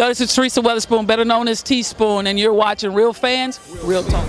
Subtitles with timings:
[0.00, 4.02] Yo, this is Teresa Weatherspoon, better known as Teaspoon, and you're watching Real Fans, Real
[4.02, 4.26] Talk.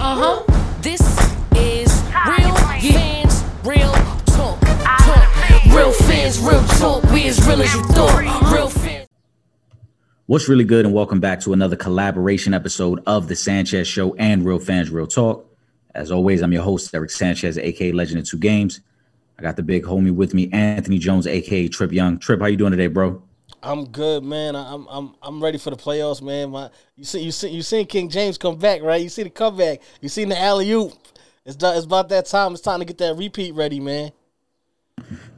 [0.00, 0.42] Uh huh.
[0.80, 1.02] This
[1.54, 1.92] is
[2.26, 3.92] Real Fans, Real
[4.24, 4.58] Talk.
[4.62, 5.66] Talk.
[5.66, 7.02] Real fans, real talk.
[7.12, 8.50] We as real as you thought.
[8.50, 9.10] Real fans.
[10.24, 14.42] What's really good, and welcome back to another collaboration episode of The Sanchez Show and
[14.42, 15.54] Real Fans Real Talk.
[15.94, 18.80] As always, I'm your host, Eric Sanchez, aka Legend of Two Games.
[19.38, 22.18] I got the big homie with me, Anthony Jones, aka Trip Yung.
[22.18, 23.22] Trip, how you doing today, bro?
[23.62, 24.56] I'm good, man.
[24.56, 26.50] I'm I'm I'm ready for the playoffs, man.
[26.50, 29.00] My you see you see you seen King James come back, right?
[29.00, 29.80] You see the comeback.
[30.00, 30.92] You seen the alley oop.
[31.44, 32.52] It's done, it's about that time.
[32.52, 34.10] It's time to get that repeat ready, man.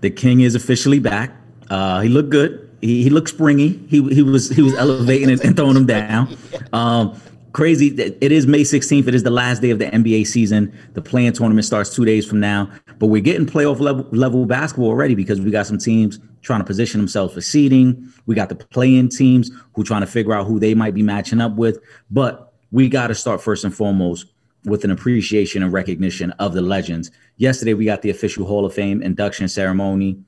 [0.01, 1.33] The King is officially back.
[1.69, 2.69] Uh, he looked good.
[2.81, 3.81] He, he looked springy.
[3.89, 6.37] He he was he was elevating and, and throwing him down.
[6.73, 7.21] Um,
[7.53, 7.89] crazy.
[7.89, 9.07] It is May 16th.
[9.07, 10.77] It is the last day of the NBA season.
[10.95, 12.71] The play-in tournament starts two days from now.
[12.99, 16.65] But we're getting playoff level, level basketball already because we got some teams trying to
[16.65, 18.13] position themselves for seeding.
[18.27, 21.41] We got the play-in teams who trying to figure out who they might be matching
[21.41, 21.79] up with.
[22.11, 24.27] But we got to start first and foremost
[24.65, 27.11] with an appreciation and recognition of the legends.
[27.37, 30.23] Yesterday, we got the official Hall of Fame induction ceremony.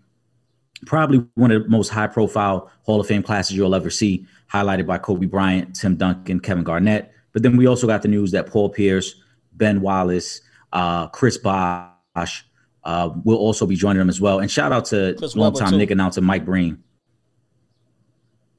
[0.87, 4.87] Probably one of the most high profile Hall of Fame classes you'll ever see, highlighted
[4.87, 7.12] by Kobe Bryant, Tim Duncan, Kevin Garnett.
[7.33, 9.15] But then we also got the news that Paul Pierce,
[9.53, 10.41] Ben Wallace,
[10.73, 12.45] uh, Chris Bosh
[12.85, 14.41] uh, will also be joining them as well.
[14.41, 15.77] And shout out to Chris longtime.
[15.77, 16.83] Knick announcer Mike Breen.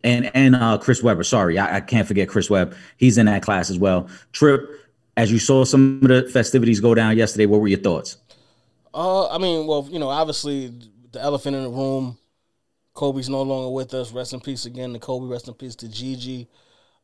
[0.04, 2.76] And and uh, Chris Webber, sorry, I, I can't forget Chris Webb.
[2.98, 4.10] He's in that class as well.
[4.34, 4.70] Trip,
[5.16, 8.18] as you saw some of the festivities go down yesterday, what were your thoughts?
[8.94, 10.74] Uh, I mean, well, you know, obviously
[11.12, 12.18] the elephant in the room.
[12.94, 14.12] Kobe's no longer with us.
[14.12, 15.26] Rest in peace again to Kobe.
[15.26, 16.48] Rest in peace to Gigi.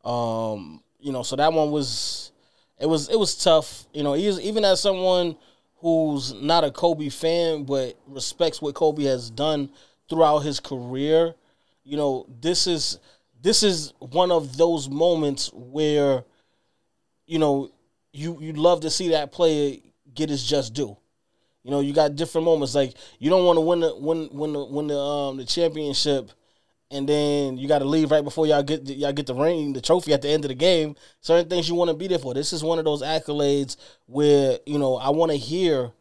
[0.03, 2.31] Um, you know, so that one was
[2.79, 3.85] it was it was tough.
[3.93, 5.35] You know, even as someone
[5.77, 9.69] who's not a Kobe fan but respects what Kobe has done
[10.09, 11.33] throughout his career.
[11.83, 12.99] You know, this is
[13.41, 16.23] this is one of those moments where,
[17.25, 17.71] you know,
[18.11, 19.77] you you love to see that player
[20.13, 20.97] get his just due.
[21.63, 22.75] You know, you got different moments.
[22.75, 26.31] Like you don't want to win the win win the win the um the championship,
[26.91, 29.81] and then you got to leave right before y'all get y'all get the ring, the
[29.81, 30.95] trophy at the end of the game.
[31.21, 32.33] Certain things you want to be there for.
[32.33, 35.91] This is one of those accolades where you know I want to hear,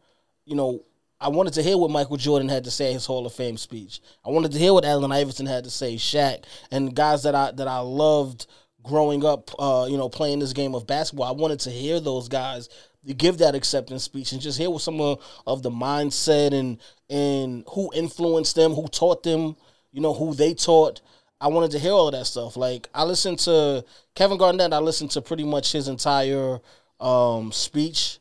[0.45, 0.83] you know.
[1.21, 3.99] I wanted to hear what Michael Jordan had to say his Hall of Fame speech.
[4.25, 7.51] I wanted to hear what Allen Iverson had to say, Shaq, and guys that I
[7.51, 8.47] that I loved
[8.83, 11.27] growing up, uh, you know, playing this game of basketball.
[11.27, 12.69] I wanted to hear those guys
[13.17, 16.77] give that acceptance speech and just hear what some of, of the mindset and
[17.09, 19.55] and who influenced them, who taught them,
[19.91, 21.01] you know, who they taught.
[21.41, 22.57] I wanted to hear all that stuff.
[22.57, 23.85] Like I listened to
[24.15, 24.73] Kevin Garnett.
[24.73, 26.59] I listened to pretty much his entire
[26.99, 28.19] um, speech,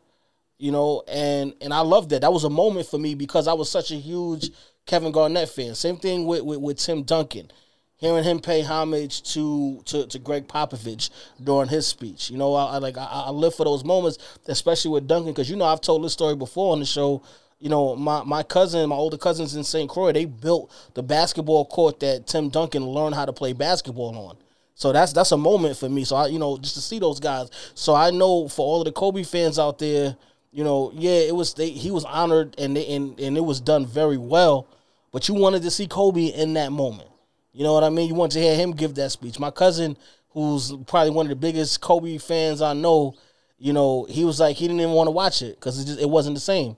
[0.59, 2.21] you know, and and I loved that.
[2.21, 4.51] That was a moment for me because I was such a huge
[4.87, 5.75] Kevin Garnett fan.
[5.75, 7.51] Same thing with with, with Tim Duncan
[7.99, 11.11] hearing him pay homage to to, to Gregg Popovich
[11.43, 12.31] during his speech.
[12.31, 15.51] You know, I, I like I, I live for those moments, especially with Duncan, because
[15.51, 17.23] you know I've told this story before on the show.
[17.61, 19.91] You know, my my cousin, my older cousins in St.
[19.91, 24.37] Croix, they built the basketball court that Tim Duncan learned how to play basketball on.
[24.75, 26.05] So that's that's a moment for me.
[26.05, 27.51] So I, you know, just to see those guys.
[27.75, 30.17] So I know for all of the Kobe fans out there,
[30.53, 33.61] you know, yeah, it was they, he was honored and they, and and it was
[33.61, 34.69] done very well.
[35.11, 37.09] But you wanted to see Kobe in that moment.
[37.53, 38.07] You know what I mean?
[38.07, 39.41] You want to hear him give that speech.
[39.41, 39.97] My cousin,
[40.29, 43.17] who's probably one of the biggest Kobe fans I know,
[43.59, 46.01] you know, he was like he didn't even want to watch it because it just
[46.01, 46.77] it wasn't the same.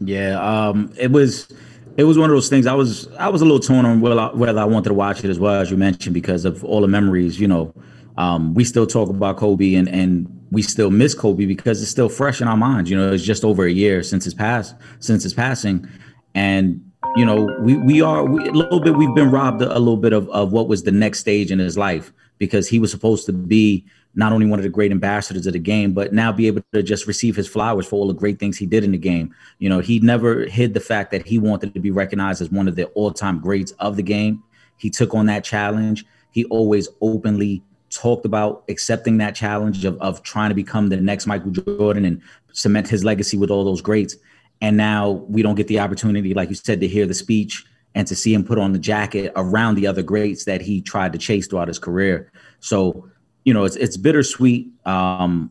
[0.00, 1.48] Yeah, um, it was
[1.96, 2.66] it was one of those things.
[2.66, 5.24] I was I was a little torn on whether I, whether I wanted to watch
[5.24, 7.40] it as well as you mentioned because of all the memories.
[7.40, 7.74] You know,
[8.16, 12.08] um, we still talk about Kobe and and we still miss Kobe because it's still
[12.08, 12.90] fresh in our minds.
[12.90, 15.88] You know, it's just over a year since his pass since his passing,
[16.34, 16.80] and
[17.16, 19.96] you know we we are we, a little bit we've been robbed a, a little
[19.96, 23.26] bit of of what was the next stage in his life because he was supposed
[23.26, 26.46] to be not only one of the great ambassadors of the game, but now be
[26.46, 28.98] able to just receive his flowers for all the great things he did in the
[28.98, 29.34] game.
[29.58, 32.68] You know, he never hid the fact that he wanted to be recognized as one
[32.68, 34.42] of the all-time greats of the game.
[34.76, 36.04] He took on that challenge.
[36.30, 41.26] He always openly talked about accepting that challenge of, of trying to become the next
[41.26, 42.20] Michael Jordan and
[42.52, 44.16] cement his legacy with all those greats.
[44.60, 47.64] And now we don't get the opportunity, like you said, to hear the speech
[47.94, 51.12] and to see him put on the jacket around the other greats that he tried
[51.12, 52.30] to chase throughout his career.
[52.60, 53.08] So,
[53.48, 54.68] you know, it's it's bittersweet.
[54.84, 55.50] Um,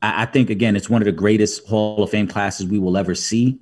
[0.00, 2.96] I, I think again, it's one of the greatest Hall of Fame classes we will
[2.96, 3.58] ever see.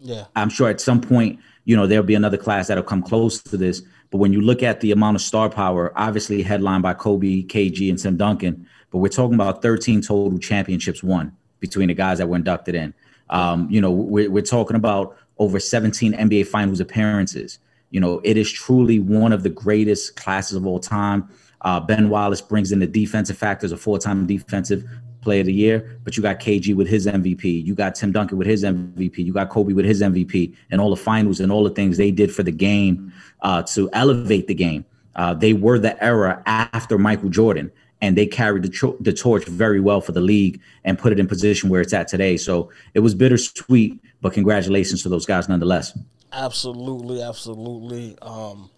[0.00, 0.26] Yeah.
[0.36, 3.56] I'm sure at some point, you know, there'll be another class that'll come close to
[3.56, 3.80] this.
[4.10, 7.88] But when you look at the amount of star power, obviously headlined by Kobe, KG,
[7.88, 12.28] and Tim Duncan, but we're talking about 13 total championships won between the guys that
[12.28, 12.92] were inducted in.
[13.30, 17.60] Um, you know, we're, we're talking about over 17 NBA Finals appearances.
[17.88, 21.30] You know, it is truly one of the greatest classes of all time.
[21.62, 24.84] Uh, ben Wallace brings in the defensive factors, a four-time defensive
[25.22, 28.36] player of the year, but you got KG with his MVP, you got Tim Duncan
[28.36, 31.64] with his MVP, you got Kobe with his MVP, and all the finals and all
[31.64, 34.84] the things they did for the game uh, to elevate the game.
[35.14, 37.70] Uh, they were the era after Michael Jordan,
[38.00, 41.26] and they carried the, the torch very well for the league and put it in
[41.26, 42.36] position where it's at today.
[42.36, 45.96] So it was bittersweet, but congratulations to those guys nonetheless.
[46.32, 48.16] Absolutely, absolutely.
[48.22, 48.70] Um,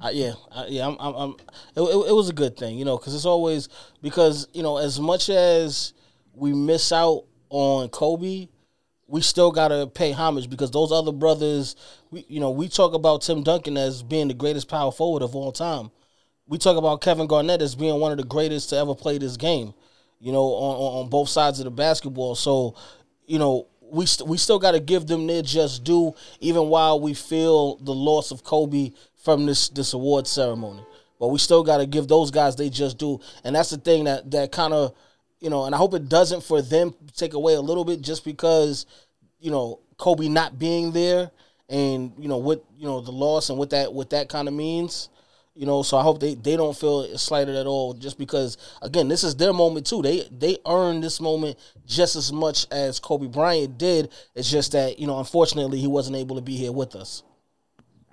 [0.00, 0.86] I, yeah, I, yeah.
[0.86, 1.30] I'm, I'm, I'm
[1.76, 3.68] it, it, was a good thing, you know, because it's always
[4.00, 5.92] because you know as much as
[6.34, 8.48] we miss out on Kobe,
[9.06, 11.76] we still gotta pay homage because those other brothers,
[12.10, 15.36] we you know, we talk about Tim Duncan as being the greatest power forward of
[15.36, 15.90] all time.
[16.46, 19.36] We talk about Kevin Garnett as being one of the greatest to ever play this
[19.36, 19.74] game.
[20.20, 22.34] You know, on on both sides of the basketball.
[22.36, 22.76] So,
[23.26, 26.98] you know, we st- we still got to give them their just due, even while
[26.98, 28.92] we feel the loss of Kobe
[29.22, 30.84] from this this award ceremony.
[31.18, 34.04] But we still got to give those guys they just do, and that's the thing
[34.04, 34.94] that that kind of
[35.40, 38.24] you know, and I hope it doesn't for them take away a little bit just
[38.24, 38.86] because
[39.40, 41.30] you know Kobe not being there
[41.68, 44.54] and you know what you know the loss and what that what that kind of
[44.54, 45.08] means.
[45.54, 49.08] You know, so I hope they, they don't feel slighted at all just because again,
[49.08, 50.00] this is their moment too.
[50.00, 54.10] They they earned this moment just as much as Kobe Bryant did.
[54.34, 57.22] It's just that, you know, unfortunately he wasn't able to be here with us.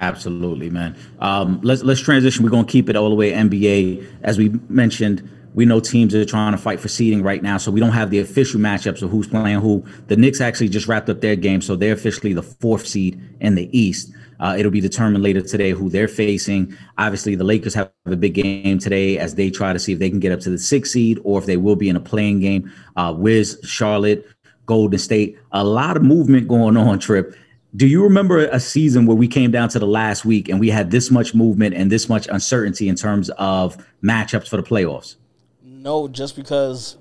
[0.02, 0.96] Absolutely, man.
[1.20, 2.44] Um, let's let's transition.
[2.44, 4.06] We're gonna keep it all the way NBA.
[4.24, 7.70] As we mentioned, we know teams are trying to fight for seeding right now, so
[7.70, 9.84] we don't have the official matchups of who's playing who.
[10.08, 13.56] The Knicks actually just wrapped up their game, so they're officially the fourth seed in
[13.56, 14.14] the East.
[14.40, 16.74] Uh, it'll be determined later today who they're facing.
[16.98, 20.10] Obviously, the Lakers have a big game today as they try to see if they
[20.10, 22.40] can get up to the sixth seed or if they will be in a play-in
[22.40, 22.72] game.
[22.96, 24.26] Uh, Wiz, Charlotte,
[24.66, 27.36] Golden State, a lot of movement going on, Trip.
[27.76, 30.70] Do you remember a season where we came down to the last week and we
[30.70, 35.18] had this much movement and this much uncertainty in terms of matchups for the playoffs?
[35.62, 36.98] No, just because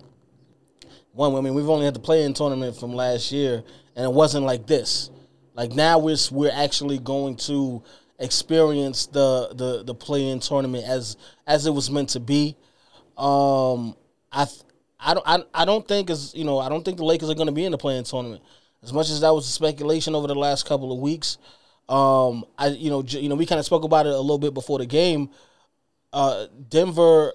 [1.13, 3.65] one, I mean, we've only had the play-in tournament from last year,
[3.97, 5.11] and it wasn't like this.
[5.55, 7.83] Like now, we're we're actually going to
[8.19, 11.17] experience the the the play-in tournament as
[11.47, 12.57] as it was meant to be.
[13.17, 13.97] Um,
[14.31, 14.47] I
[15.01, 17.35] I don't I, I don't think as you know I don't think the Lakers are
[17.35, 18.43] going to be in the play-in tournament
[18.83, 21.39] as much as that was a speculation over the last couple of weeks.
[21.89, 24.55] Um, I you know you know we kind of spoke about it a little bit
[24.55, 25.31] before the game.
[26.13, 27.35] Uh, Denver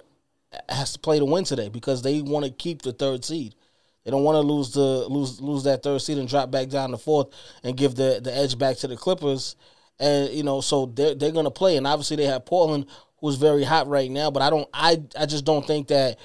[0.69, 3.55] has to play to win today because they want to keep the third seed.
[4.03, 6.91] They don't want to lose the lose lose that third seed and drop back down
[6.91, 7.29] to fourth
[7.63, 9.55] and give the the edge back to the Clippers.
[9.99, 11.77] And you know, so they're they're gonna play.
[11.77, 12.85] And obviously they have Portland,
[13.19, 14.29] who's very hot right now.
[14.29, 16.19] But I don't I I just don't think that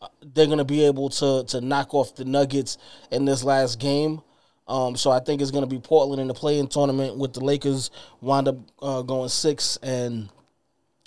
[0.00, 2.78] uh, they're gonna be able to to knock off the Nuggets
[3.10, 4.22] in this last game.
[4.70, 7.44] Um, so I think it's going to be Portland in the play-in tournament with the
[7.44, 7.90] Lakers
[8.20, 10.28] wind up uh, going six and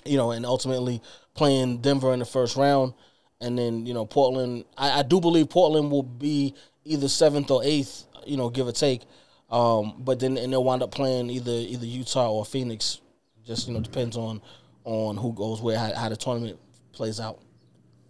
[0.04, 1.02] you know and ultimately
[1.34, 2.94] playing Denver in the first round,
[3.40, 4.66] and then you know Portland.
[4.78, 8.74] I, I do believe Portland will be either seventh or eighth, you know, give or
[8.74, 9.04] take.
[9.50, 13.00] Um, but then and they'll wind up playing either either Utah or Phoenix.
[13.46, 14.42] Just you know depends on
[14.84, 16.60] on who goes where, how, how the tournament
[16.92, 17.40] plays out.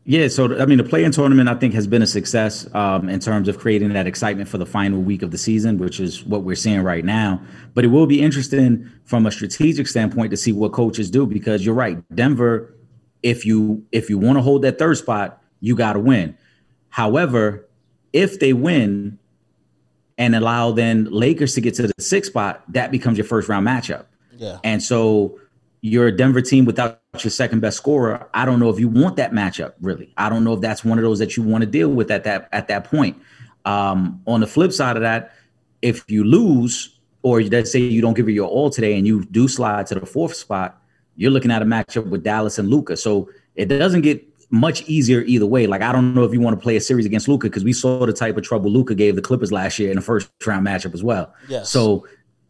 [0.06, 3.22] Yeah, so I mean, the play-in tournament I think has been a success um, in
[3.22, 6.44] terms of creating that excitement for the final week of the season, which is what
[6.44, 7.42] we're seeing right now.
[7.74, 11.66] But it will be interesting from a strategic standpoint to see what coaches do because
[11.66, 12.74] you're right, Denver.
[13.22, 16.38] If you if you want to hold that third spot, you got to win.
[16.90, 17.66] However,
[18.12, 19.18] if they win
[20.18, 23.66] and allow then Lakers to get to the sixth spot, that becomes your first round
[23.66, 24.06] matchup.
[24.36, 25.40] Yeah, and so
[25.80, 28.28] you're a Denver team without your second best scorer.
[28.34, 30.12] I don't know if you want that matchup really.
[30.18, 32.24] I don't know if that's one of those that you want to deal with at
[32.24, 33.22] that at that point.
[33.66, 35.34] Um, on the flip side of that,
[35.84, 39.26] if you lose or let's say you don't give it your all today and you
[39.26, 40.82] do slide to the fourth spot,
[41.16, 42.98] you're looking at a matchup with Dallas and Luka.
[42.98, 45.68] So it doesn't get much easier either way.
[45.68, 47.74] Like I don't know if you want to play a series against Luka because we
[47.74, 50.66] saw the type of trouble Luka gave the Clippers last year in the first round
[50.66, 51.32] matchup as well.
[51.48, 51.70] Yes.
[51.70, 52.08] So,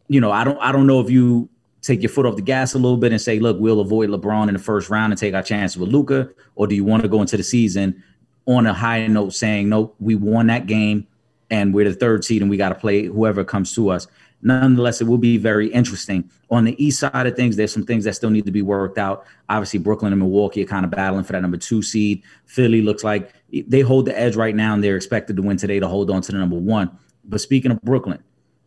[0.08, 1.50] you know, I don't I don't know if you
[1.84, 4.48] take your foot off the gas a little bit and say, look, we'll avoid LeBron
[4.48, 6.30] in the first round and take our chances with Luka?
[6.54, 8.02] Or do you want to go into the season
[8.46, 11.06] on a high note saying, no, we won that game
[11.50, 14.06] and we're the third seed and we got to play whoever comes to us?
[14.40, 16.30] Nonetheless, it will be very interesting.
[16.50, 18.98] On the east side of things, there's some things that still need to be worked
[18.98, 19.26] out.
[19.50, 22.22] Obviously, Brooklyn and Milwaukee are kind of battling for that number two seed.
[22.46, 25.80] Philly looks like they hold the edge right now and they're expected to win today
[25.80, 26.90] to hold on to the number one.
[27.24, 28.22] But speaking of Brooklyn,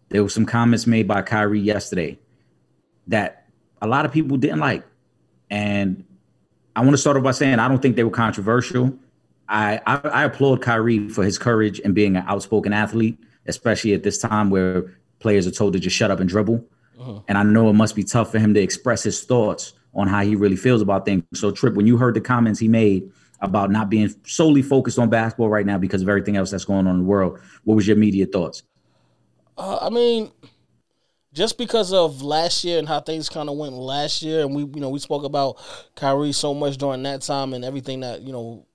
[0.09, 2.19] there were some comments made by Kyrie yesterday
[3.07, 3.47] that
[3.81, 4.83] a lot of people didn't like.
[5.49, 6.03] And
[6.75, 8.97] I want to start off by saying I don't think they were controversial.
[9.49, 14.03] I, I, I applaud Kyrie for his courage and being an outspoken athlete, especially at
[14.03, 16.63] this time where players are told to just shut up and dribble.
[17.27, 20.23] And I know it must be tough for him to express his thoughts on how
[20.23, 21.23] he really feels about things.
[21.33, 25.09] So, Trip, when you heard the comments he made about not being solely focused on
[25.09, 27.87] basketball right now because of everything else that's going on in the world, what was
[27.87, 28.63] your immediate thoughts?
[29.57, 30.31] Uh, I mean,
[31.37, 34.63] just because of last year and how things kind of went last year, and we
[34.63, 35.57] you know we spoke about
[35.95, 38.65] Kyrie so much during that time and everything that you know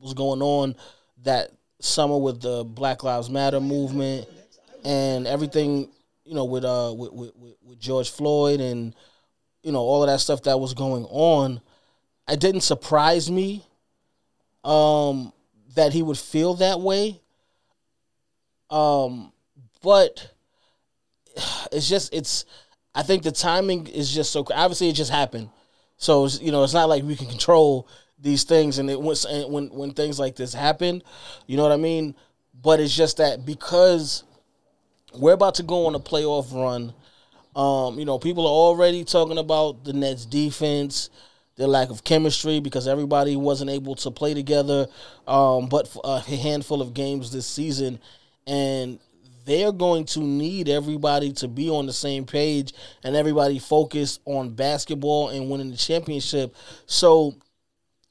[0.00, 0.76] was going on
[1.24, 1.50] that
[1.80, 4.28] summer with the Black Lives Matter movement
[4.84, 5.90] and everything
[6.24, 8.94] you know with uh with, with, with- George Floyd and
[9.62, 11.60] you know all of that stuff that was going on.
[12.28, 13.64] It didn't surprise me
[14.64, 15.32] um
[15.74, 17.20] that he would feel that way.
[18.70, 19.32] Um
[19.82, 20.32] but
[21.72, 22.44] it's just it's
[22.94, 25.50] I think the timing is just so obviously it just happened.
[25.96, 27.88] So you know it's not like we can control
[28.20, 31.02] these things and it and when when things like this happen,
[31.46, 32.14] you know what I mean?
[32.60, 34.24] But it's just that because
[35.14, 36.92] we're about to go on a playoff run.
[37.56, 41.10] Um, you know, people are already talking about the Nets defense,
[41.56, 44.86] their lack of chemistry because everybody wasn't able to play together,
[45.26, 47.98] um, but a handful of games this season,
[48.46, 48.98] and
[49.48, 54.50] they're going to need everybody to be on the same page and everybody focused on
[54.50, 56.54] basketball and winning the championship.
[56.84, 57.34] So,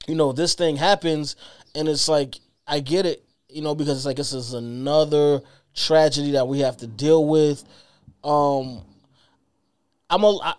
[0.08, 1.36] you know, this thing happens,
[1.76, 2.34] and it's like
[2.66, 5.40] I get it, you know, because it's like this is another
[5.74, 7.62] tragedy that we have to deal with.
[8.24, 8.82] Um,
[10.10, 10.54] I'm a, I,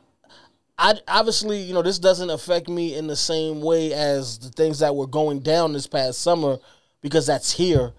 [0.78, 4.80] I obviously, you know, this doesn't affect me in the same way as the things
[4.80, 6.58] that were going down this past summer
[7.02, 7.92] because that's here.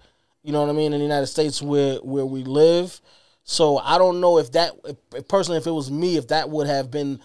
[0.43, 2.99] You know what I mean in the United States where where we live.
[3.43, 4.73] So I don't know if that
[5.13, 7.19] if, personally if it was me if that would have been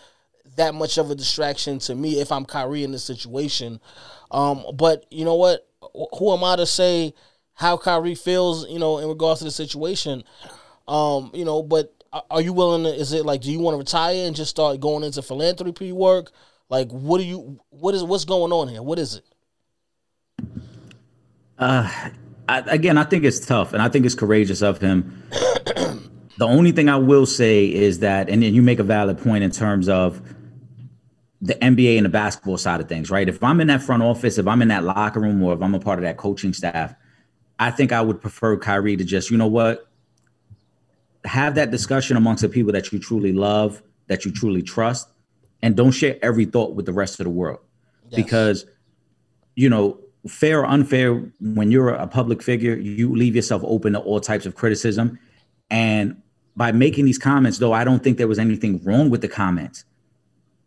[0.57, 3.81] that much of a distraction to me if I'm Kyrie in this situation.
[4.31, 5.67] Um, but you know what?
[6.19, 7.15] Who am I to say
[7.55, 8.69] how Kyrie feels?
[8.69, 10.25] You know, in regards to the situation.
[10.89, 11.93] Um, you know, but
[12.31, 12.95] are- you willing to?
[12.95, 16.31] Is it like, do you want to retire and just start going into philanthropy work?
[16.69, 17.61] Like, what do you?
[17.71, 18.83] What is what's going on here?
[18.83, 19.25] What is it?
[22.49, 25.23] I, again, I think it's tough, and I think it's courageous of him.
[26.39, 29.43] the only thing I will say is that, and then you make a valid point
[29.43, 30.23] in terms of
[31.41, 33.29] the NBA and the basketball side of things, right?
[33.29, 35.75] If I'm in that front office, if I'm in that locker room, or if I'm
[35.75, 36.95] a part of that coaching staff,
[37.59, 39.89] I think I would prefer Kyrie to just, you know what,
[41.25, 45.09] have that discussion amongst the people that you truly love, that you truly trust,
[45.63, 47.61] and don't share every thought with the rest of the world.
[48.15, 48.67] Because,
[49.57, 54.01] you know, fair or unfair, when you're a public figure, you leave yourself open to
[54.01, 55.19] all types of criticism.
[55.71, 56.21] And
[56.57, 59.85] by making these comments, though I don't think there was anything wrong with the comments,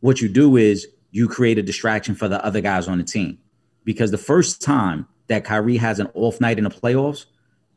[0.01, 3.39] what you do is you create a distraction for the other guys on the team.
[3.83, 7.25] Because the first time that Kyrie has an off night in the playoffs,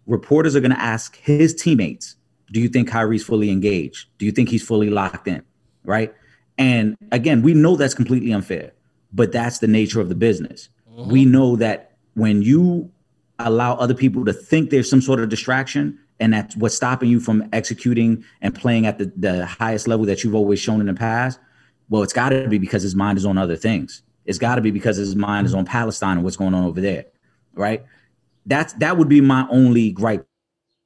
[0.07, 2.17] reporters are going to ask his teammates,
[2.51, 4.09] do you think Kyrie's fully engaged?
[4.19, 5.43] Do you think he's fully locked in?
[5.85, 6.15] Right.
[6.59, 8.73] And again, we know that's completely unfair,
[9.13, 10.69] but that's the nature of the business.
[10.97, 12.91] We know that when you
[13.39, 17.19] allow other people to think there's some sort of distraction and that's what's stopping you
[17.19, 20.95] from executing and playing at the, the highest level that you've always shown in the
[20.95, 21.41] past,
[21.89, 24.03] well, it's got to be because his mind is on other things.
[24.25, 26.81] It's got to be because his mind is on Palestine and what's going on over
[26.81, 27.07] there,
[27.55, 27.85] right?
[28.47, 30.27] That's that would be my only gripe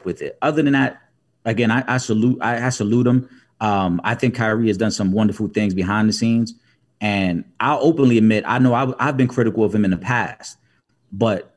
[0.05, 0.39] with it.
[0.41, 1.03] Other than that,
[1.45, 3.29] again, I, I salute I, I salute him.
[3.61, 6.55] Um, I think Kyrie has done some wonderful things behind the scenes,
[7.01, 10.59] and I'll openly admit I know I, I've been critical of him in the past,
[11.13, 11.57] but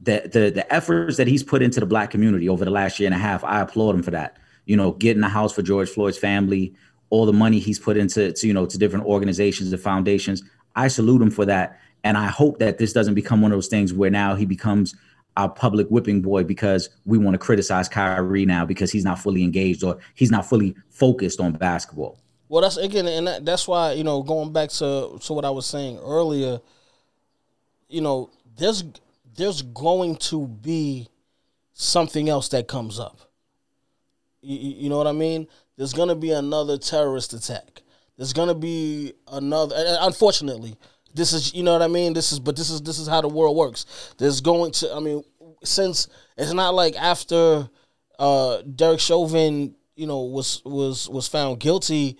[0.00, 3.06] the the the efforts that he's put into the black community over the last year
[3.06, 4.38] and a half, I applaud him for that.
[4.66, 6.74] You know, getting a house for George Floyd's family,
[7.10, 10.42] all the money he's put into to, you know to different organizations and foundations.
[10.76, 13.68] I salute him for that, and I hope that this doesn't become one of those
[13.68, 14.94] things where now he becomes
[15.36, 19.42] our public whipping boy because we want to criticize Kyrie now because he's not fully
[19.42, 22.18] engaged or he's not fully focused on basketball.
[22.50, 25.50] Well, that's again, and that, that's why you know going back to to what I
[25.50, 26.60] was saying earlier.
[27.88, 28.82] You know, there's
[29.36, 31.08] there's going to be
[31.72, 33.20] something else that comes up.
[34.42, 35.46] You, you know what I mean?
[35.76, 37.82] There's gonna be another terrorist attack.
[38.16, 39.76] There's gonna be another.
[40.00, 40.76] Unfortunately,
[41.14, 42.14] this is you know what I mean.
[42.14, 43.86] This is but this is this is how the world works.
[44.18, 44.92] There's going to.
[44.92, 45.22] I mean,
[45.62, 47.70] since it's not like after
[48.18, 52.18] uh Derek Chauvin, you know, was was was found guilty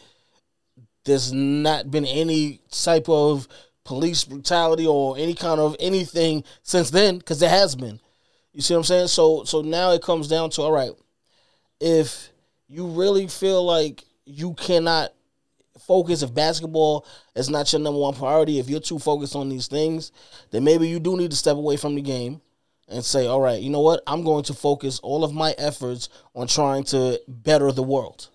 [1.04, 3.48] there's not been any type of
[3.84, 7.98] police brutality or any kind of anything since then because there has been
[8.52, 10.90] you see what i'm saying so so now it comes down to all right
[11.80, 12.30] if
[12.68, 15.12] you really feel like you cannot
[15.86, 19.66] focus if basketball is not your number one priority if you're too focused on these
[19.66, 20.12] things
[20.50, 22.40] then maybe you do need to step away from the game
[22.90, 24.02] and say, all right, you know what?
[24.06, 28.28] I'm going to focus all of my efforts on trying to better the world.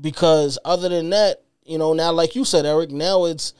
[0.00, 3.54] Because other than that, you know, now like you said, Eric, now it's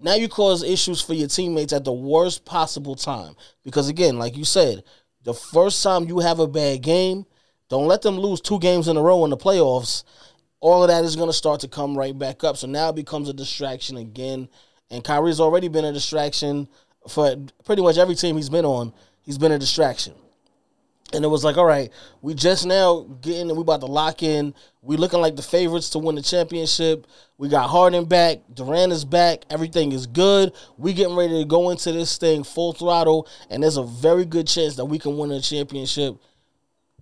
[0.00, 3.34] now you cause issues for your teammates at the worst possible time.
[3.62, 4.82] Because again, like you said,
[5.22, 7.24] the first time you have a bad game,
[7.68, 10.02] don't let them lose two games in a row in the playoffs.
[10.60, 12.56] All of that is going to start to come right back up.
[12.56, 14.48] So now it becomes a distraction again.
[14.90, 16.68] And Kyrie's already been a distraction
[17.08, 18.92] for pretty much every team he's been on.
[19.22, 20.14] He's been a distraction.
[21.12, 21.90] And it was like, all right,
[22.22, 24.54] we just now getting, we about to lock in.
[24.80, 27.06] We looking like the favorites to win the championship.
[27.38, 29.44] We got Harden back, Durant is back.
[29.50, 30.52] Everything is good.
[30.78, 34.46] We getting ready to go into this thing full throttle, and there's a very good
[34.46, 36.16] chance that we can win the championship.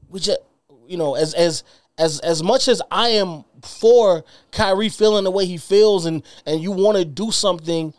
[0.09, 0.41] We just,
[0.87, 1.63] you know, as as
[1.99, 6.61] as as much as I am for Kyrie feeling the way he feels, and and
[6.61, 7.95] you want to do something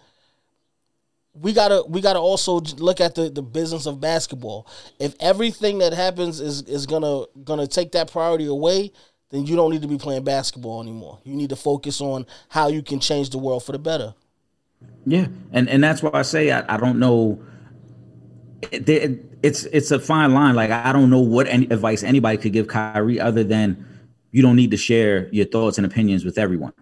[1.34, 4.68] we gotta we gotta also look at the, the business of basketball.
[5.00, 8.92] If everything that happens is is gonna gonna take that priority away,
[9.30, 11.20] then you don't need to be playing basketball anymore.
[11.24, 14.14] You need to focus on how you can change the world for the better.
[15.06, 17.42] Yeah, and and that's why I say I, I don't know.
[18.72, 20.56] It, it, it's it's a fine line.
[20.56, 23.86] Like I don't know what any advice anybody could give Kyrie other than
[24.32, 26.74] you don't need to share your thoughts and opinions with everyone,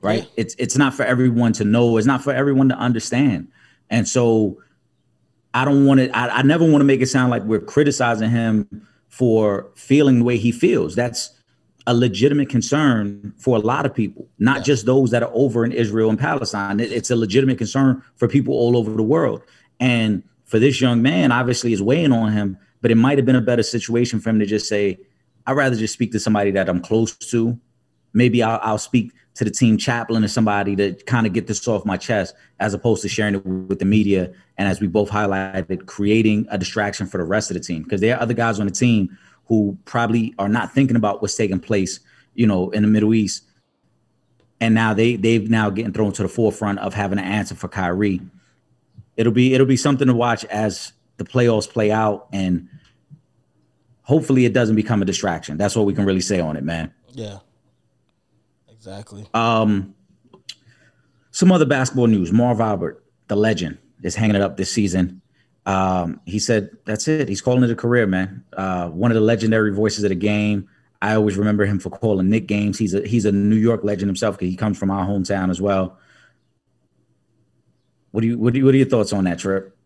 [0.00, 0.22] right?
[0.22, 0.30] Yeah.
[0.36, 1.98] It's it's not for everyone to know.
[1.98, 3.48] It's not for everyone to understand.
[3.90, 4.60] And so
[5.54, 8.30] I don't want to, I, I never want to make it sound like we're criticizing
[8.30, 10.94] him for feeling the way he feels.
[10.94, 11.34] That's
[11.86, 14.62] a legitimate concern for a lot of people, not yeah.
[14.64, 16.80] just those that are over in Israel and Palestine.
[16.80, 19.42] It, it's a legitimate concern for people all over the world.
[19.80, 23.36] And for this young man, obviously, is weighing on him, but it might have been
[23.36, 24.98] a better situation for him to just say,
[25.46, 27.58] I'd rather just speak to somebody that I'm close to.
[28.12, 31.68] Maybe I'll, I'll speak to the team chaplain or somebody to kind of get this
[31.68, 35.08] off my chest as opposed to sharing it with the media and as we both
[35.08, 37.84] highlighted creating a distraction for the rest of the team.
[37.84, 41.36] Because there are other guys on the team who probably are not thinking about what's
[41.36, 42.00] taking place
[42.34, 43.44] you know in the middle east.
[44.60, 47.68] And now they they've now getting thrown to the forefront of having an answer for
[47.68, 48.20] Kyrie.
[49.16, 52.68] It'll be it'll be something to watch as the playoffs play out and
[54.02, 55.58] hopefully it doesn't become a distraction.
[55.58, 56.92] That's what we can really say on it man.
[57.12, 57.38] Yeah
[58.78, 59.26] Exactly.
[59.34, 59.94] Um,
[61.30, 62.32] some other basketball news.
[62.32, 65.20] Marv Albert, the legend, is hanging it up this season.
[65.66, 67.28] Um, he said, "That's it.
[67.28, 68.44] He's calling it a career, man.
[68.56, 70.68] Uh, one of the legendary voices of the game.
[71.02, 72.78] I always remember him for calling Knick games.
[72.78, 75.60] He's a he's a New York legend himself because he comes from our hometown as
[75.60, 75.98] well.
[78.12, 79.76] What do you what do you, what are your thoughts on that trip?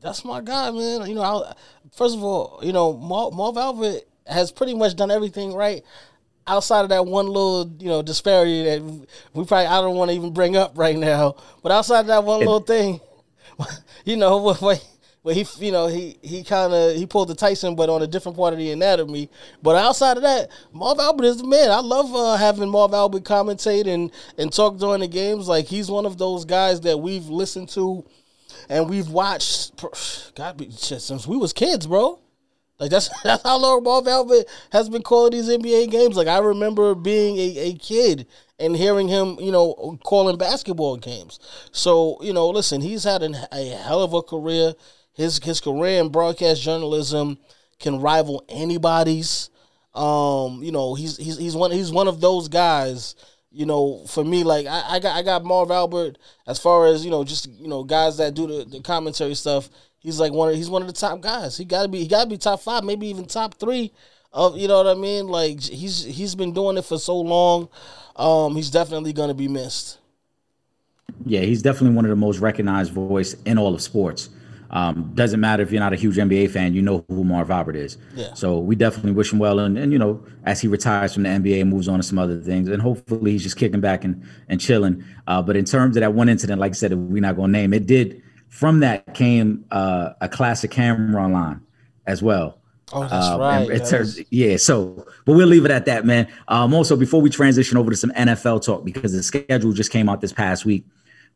[0.00, 1.08] That's my guy, man.
[1.08, 1.54] You know, I,
[1.92, 5.82] first of all, you know, Marv, Marv Albert has pretty much done everything right
[6.48, 8.82] outside of that one little, you know, disparity that
[9.32, 12.24] we probably I don't want to even bring up right now, but outside of that
[12.24, 13.00] one little thing,
[14.04, 14.54] you know,
[15.22, 18.06] where he, you know, he he kind of he pulled the Tyson, but on a
[18.06, 19.28] different part of the anatomy.
[19.62, 21.70] But outside of that, Marv Albert is the man.
[21.70, 25.48] I love uh, having Marv Albert commentate and and talk during the games.
[25.48, 28.04] Like he's one of those guys that we've listened to
[28.68, 29.84] and we've watched.
[30.34, 32.20] God, since we was kids, bro.
[32.78, 36.16] Like that's that's how long Marv Albert has been calling these NBA games.
[36.16, 38.26] Like I remember being a, a kid
[38.58, 41.38] and hearing him, you know, calling basketball games.
[41.72, 44.74] So you know, listen, he's had an, a hell of a career.
[45.12, 47.38] His his career in broadcast journalism
[47.80, 49.50] can rival anybody's.
[49.94, 53.16] Um, you know, he's he's he's one he's one of those guys.
[53.50, 57.04] You know, for me, like I, I got I got Marv Albert as far as
[57.04, 59.68] you know, just you know, guys that do the, the commentary stuff
[60.00, 61.56] he's like one of he's one of the top guys.
[61.56, 63.92] He got to be he got to be top five, maybe even top three.
[64.32, 65.28] Of you know what I mean?
[65.28, 67.68] Like he's he's been doing it for so long.
[68.16, 69.98] Um, he's definitely going to be missed.
[71.24, 74.28] Yeah, he's definitely one of the most recognized voice in all of sports.
[74.70, 77.76] Um, doesn't matter if you're not a huge NBA fan, you know who Marv Albert
[77.76, 77.96] is.
[78.14, 78.34] Yeah.
[78.34, 81.30] So we definitely wish him well, and, and you know, as he retires from the
[81.30, 84.22] NBA and moves on to some other things, and hopefully he's just kicking back and
[84.48, 85.04] and chilling.
[85.26, 87.58] Uh, but in terms of that one incident, like I said, we're not going to
[87.58, 91.60] name it, did from that came uh, a classic camera line
[92.06, 92.58] as well.
[92.92, 93.68] Oh, that's um, right.
[93.68, 94.20] Yes.
[94.30, 94.56] Yeah.
[94.56, 96.26] So, but we'll leave it at that, man.
[96.48, 100.08] Um, also, before we transition over to some NFL talk, because the schedule just came
[100.08, 100.86] out this past week,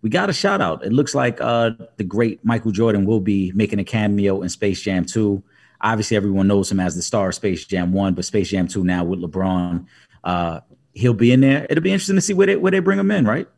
[0.00, 0.84] we got a shout out.
[0.84, 4.80] It looks like uh, the great Michael Jordan will be making a cameo in Space
[4.80, 5.42] Jam 2.
[5.80, 8.84] Obviously, everyone knows him as the star of Space Jam 1, but Space Jam 2
[8.84, 9.86] now with LeBron.
[10.24, 10.60] Uh,
[10.94, 11.66] he'll be in there.
[11.68, 13.48] It'll be interesting to see where they, where they bring him in, right?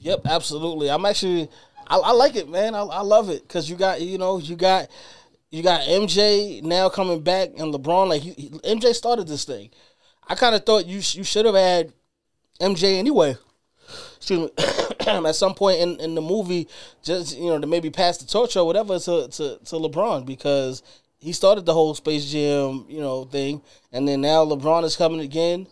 [0.00, 0.90] Yep, absolutely.
[0.90, 1.48] I'm actually,
[1.86, 2.74] I, I like it, man.
[2.74, 4.88] I, I love it because you got, you know, you got,
[5.50, 8.08] you got MJ now coming back and LeBron.
[8.08, 9.70] Like he, he, MJ started this thing.
[10.26, 11.92] I kind of thought you you should have had
[12.60, 13.36] MJ anyway.
[14.16, 14.50] excuse me,
[15.28, 16.68] at some point in, in the movie,
[17.02, 20.82] just you know, to maybe pass the torch or whatever to, to to LeBron because
[21.18, 23.60] he started the whole Space Jam, you know, thing,
[23.92, 25.66] and then now LeBron is coming again.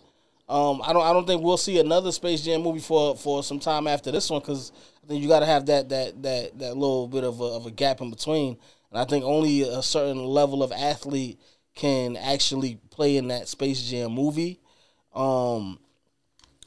[0.48, 3.58] Um, I don't I don't think we'll see another Space Jam movie for for some
[3.58, 4.72] time after this one because
[5.04, 7.66] I think you got to have that that that that little bit of a, of
[7.66, 8.56] a gap in between,
[8.90, 11.38] and I think only a certain level of athlete
[11.74, 14.60] can actually play in that Space Jam movie.
[15.14, 15.78] Um,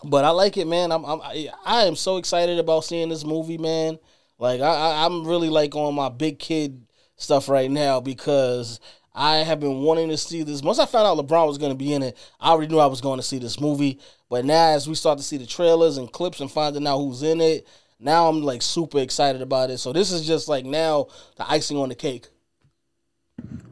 [0.04, 0.91] but I like it, man.
[0.91, 1.22] I'm, I'm
[1.65, 3.98] I am so excited about seeing this movie, man.
[4.38, 8.80] Like I, I'm really like on my big kid stuff right now because
[9.13, 10.62] I have been wanting to see this.
[10.62, 12.86] Once I found out LeBron was going to be in it, I already knew I
[12.86, 14.00] was going to see this movie.
[14.30, 17.21] But now, as we start to see the trailers and clips and finding out who's
[17.21, 17.67] in it,
[18.00, 19.80] now I'm like super excited about it.
[19.80, 22.28] So this is just like now the icing on the cake.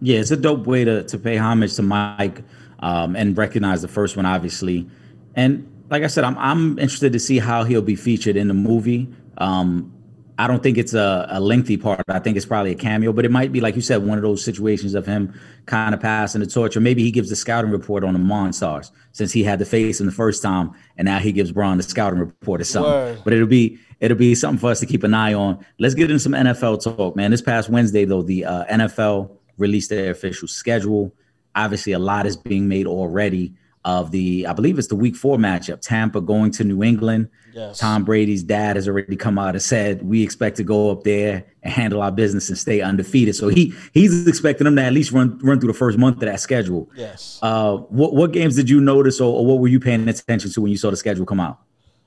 [0.01, 2.43] Yeah, it's a dope way to to pay homage to Mike
[2.79, 4.89] um, and recognize the first one, obviously.
[5.35, 8.53] And like I said, I'm I'm interested to see how he'll be featured in the
[8.53, 9.07] movie.
[9.37, 9.93] Um,
[10.39, 12.01] I don't think it's a, a, lengthy part.
[12.07, 14.21] I think it's probably a cameo, but it might be like you said, one of
[14.21, 17.71] those situations of him kind of passing the torch, or maybe he gives the scouting
[17.71, 21.19] report on the Monstars since he had to face him the first time, and now
[21.19, 22.89] he gives Bron the scouting report or something.
[22.89, 23.21] Word.
[23.25, 25.63] But it'll be it'll be something for us to keep an eye on.
[25.77, 27.31] Let's get into some NFL talk, man.
[27.31, 31.13] This past Wednesday, though, the uh, NFL released their official schedule.
[31.53, 33.53] Obviously, a lot is being made already
[33.85, 37.29] of the, I believe it's the week four matchup, Tampa going to New England.
[37.53, 37.79] Yes.
[37.79, 41.45] Tom Brady's dad has already come out and said we expect to go up there
[41.63, 43.35] and handle our business and stay undefeated.
[43.35, 46.21] So he he's expecting them to at least run run through the first month of
[46.21, 46.89] that schedule.
[46.95, 47.39] Yes.
[47.41, 50.61] Uh, what what games did you notice, or, or what were you paying attention to
[50.61, 51.59] when you saw the schedule come out?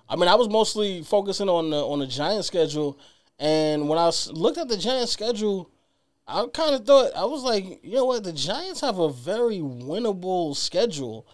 [0.09, 2.99] I mean, I was mostly focusing on the on the Giants schedule,
[3.39, 5.71] and when I was, looked at the Giants schedule,
[6.27, 9.59] I kind of thought I was like, you know what, the Giants have a very
[9.59, 11.27] winnable schedule.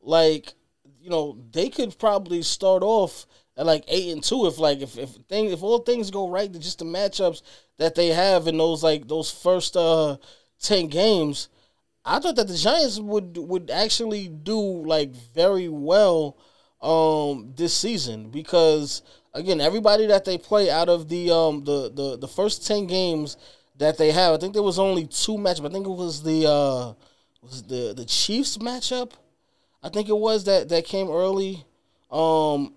[0.00, 0.52] Like,
[1.00, 3.26] you know, they could probably start off
[3.56, 6.52] at like eight and two if like if if things if all things go right,
[6.52, 7.42] just the matchups
[7.78, 10.16] that they have in those like those first uh
[10.60, 11.48] ten games.
[12.04, 16.36] I thought that the Giants would would actually do like very well
[16.82, 19.02] um this season because
[19.34, 23.36] again everybody that they play out of the um the the, the first 10 games
[23.78, 26.46] that they have I think there was only two matchups I think it was the
[26.46, 26.92] uh
[27.42, 29.12] was the the Chiefs matchup
[29.82, 31.64] I think it was that that came early.
[32.10, 32.74] Um,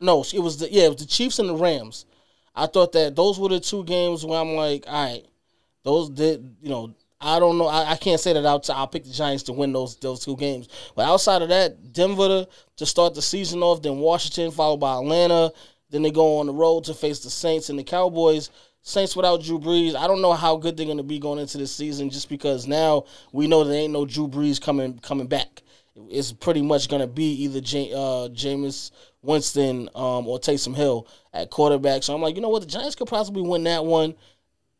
[0.00, 2.06] no, it was the yeah, it was the Chiefs and the Rams.
[2.54, 5.24] I thought that those were the two games where I'm like, all right,
[5.84, 6.94] those did you know.
[7.22, 7.66] I don't know.
[7.66, 10.24] I, I can't say that I'll, t- I'll pick the Giants to win those those
[10.24, 10.68] two games.
[10.96, 14.94] But outside of that, Denver to, to start the season off, then Washington followed by
[14.94, 15.52] Atlanta.
[15.90, 18.48] Then they go on the road to face the Saints and the Cowboys.
[18.80, 21.58] Saints without Drew Brees, I don't know how good they're going to be going into
[21.58, 25.62] this season, just because now we know there ain't no Drew Brees coming coming back
[26.08, 28.90] it's pretty much going to be either J- uh, Jameis
[29.22, 32.02] Winston um, or Taysom Hill at quarterback.
[32.02, 32.62] So I'm like, you know what?
[32.62, 34.14] The Giants could possibly win that one.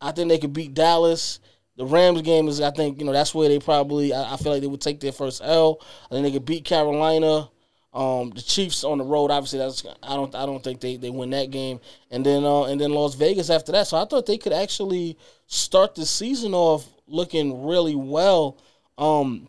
[0.00, 1.40] I think they could beat Dallas.
[1.76, 4.52] The Rams game is, I think, you know, that's where they probably, I, I feel
[4.52, 5.80] like they would take their first L.
[6.10, 7.48] I think they could beat Carolina.
[7.92, 11.10] Um, the Chiefs on the road, obviously, that's I don't I don't think they, they
[11.10, 11.80] win that game,
[12.12, 13.88] and then uh, and then Las Vegas after that.
[13.88, 18.58] So I thought they could actually start the season off looking really well.
[18.96, 19.48] Um,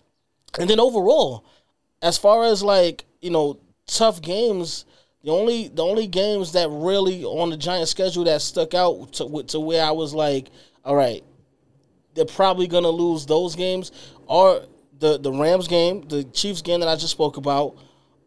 [0.58, 1.46] and then overall,
[2.02, 4.86] as far as like you know tough games,
[5.24, 9.44] the only the only games that really on the Giant schedule that stuck out to
[9.44, 10.50] to where I was like,
[10.84, 11.24] all right,
[12.14, 13.92] they're probably gonna lose those games
[14.32, 14.62] are
[15.00, 17.76] the the Rams game, the Chiefs game that I just spoke about,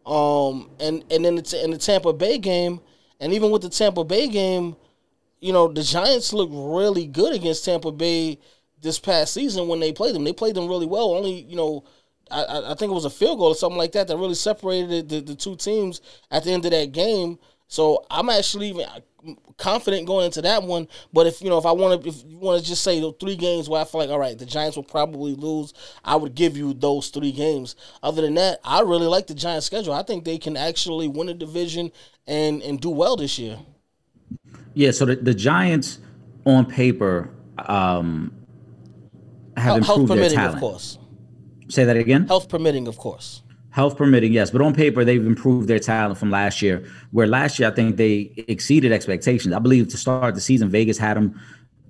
[0.05, 2.79] um, and and then the, in the Tampa Bay game,
[3.19, 4.75] and even with the Tampa Bay game,
[5.39, 8.39] you know the Giants looked really good against Tampa Bay
[8.81, 10.23] this past season when they played them.
[10.23, 11.15] They played them really well.
[11.15, 11.83] Only you know
[12.31, 15.09] I, I think it was a field goal or something like that that really separated
[15.09, 17.39] the, the two teams at the end of that game.
[17.67, 18.85] So I'm actually even
[19.57, 20.87] confident going into that one.
[21.13, 23.13] But if you know, if I want to, if you want to just say the
[23.13, 26.35] three games where I feel like, all right, the Giants will probably lose, I would
[26.35, 27.75] give you those three games.
[28.03, 29.93] Other than that, I really like the Giants' schedule.
[29.93, 31.91] I think they can actually win a division
[32.27, 33.59] and and do well this year.
[34.73, 34.91] Yeah.
[34.91, 35.99] So the, the Giants,
[36.45, 38.33] on paper, um,
[39.57, 40.55] have improved their talent.
[40.55, 40.97] of course.
[41.67, 42.27] Say that again.
[42.27, 43.41] Health permitting, of course.
[43.71, 46.85] Health permitting, yes, but on paper they've improved their talent from last year.
[47.11, 49.53] Where last year I think they exceeded expectations.
[49.53, 51.41] I believe to start the season, Vegas had them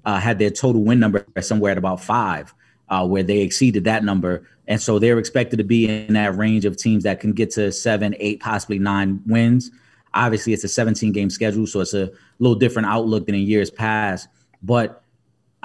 [0.03, 2.53] uh, had their total win number somewhere at about five,
[2.89, 6.65] uh, where they exceeded that number, and so they're expected to be in that range
[6.65, 9.69] of teams that can get to seven, eight, possibly nine wins.
[10.13, 13.69] Obviously, it's a 17 game schedule, so it's a little different outlook than in years
[13.69, 14.27] past.
[14.63, 15.03] But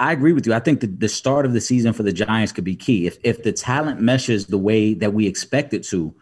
[0.01, 0.53] I agree with you.
[0.53, 3.05] I think the, the start of the season for the Giants could be key.
[3.05, 6.13] If if the talent meshes the way that we expect it to,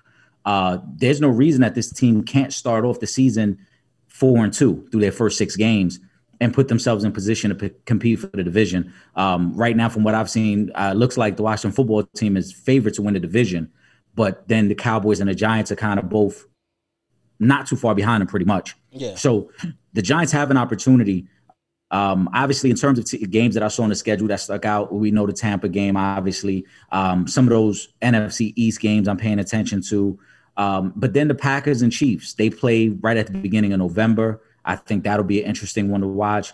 [0.46, 3.58] uh, there's no reason that this team can't start off the season
[4.08, 6.00] four and two through their first six games
[6.42, 8.94] and put themselves in position to p- compete for the division.
[9.16, 12.52] Um, right now, from what I've seen, uh, looks like the Washington football team is
[12.52, 13.72] favored to win the division,
[14.14, 16.48] but then the Cowboys and the Giants are kind of both
[17.40, 18.76] not too far behind them, pretty much.
[18.92, 19.16] Yeah.
[19.16, 19.52] So
[19.94, 21.28] the Giants have an opportunity.
[21.92, 24.66] Um, obviously, in terms of t- games that I saw on the schedule that stuck
[24.66, 25.98] out, we know the Tampa game.
[25.98, 30.20] Obviously, um, some of those NFC East games I'm paying attention to.
[30.58, 34.42] Um, but then the Packers and Chiefs, they play right at the beginning of November.
[34.66, 36.52] I think that'll be an interesting one to watch.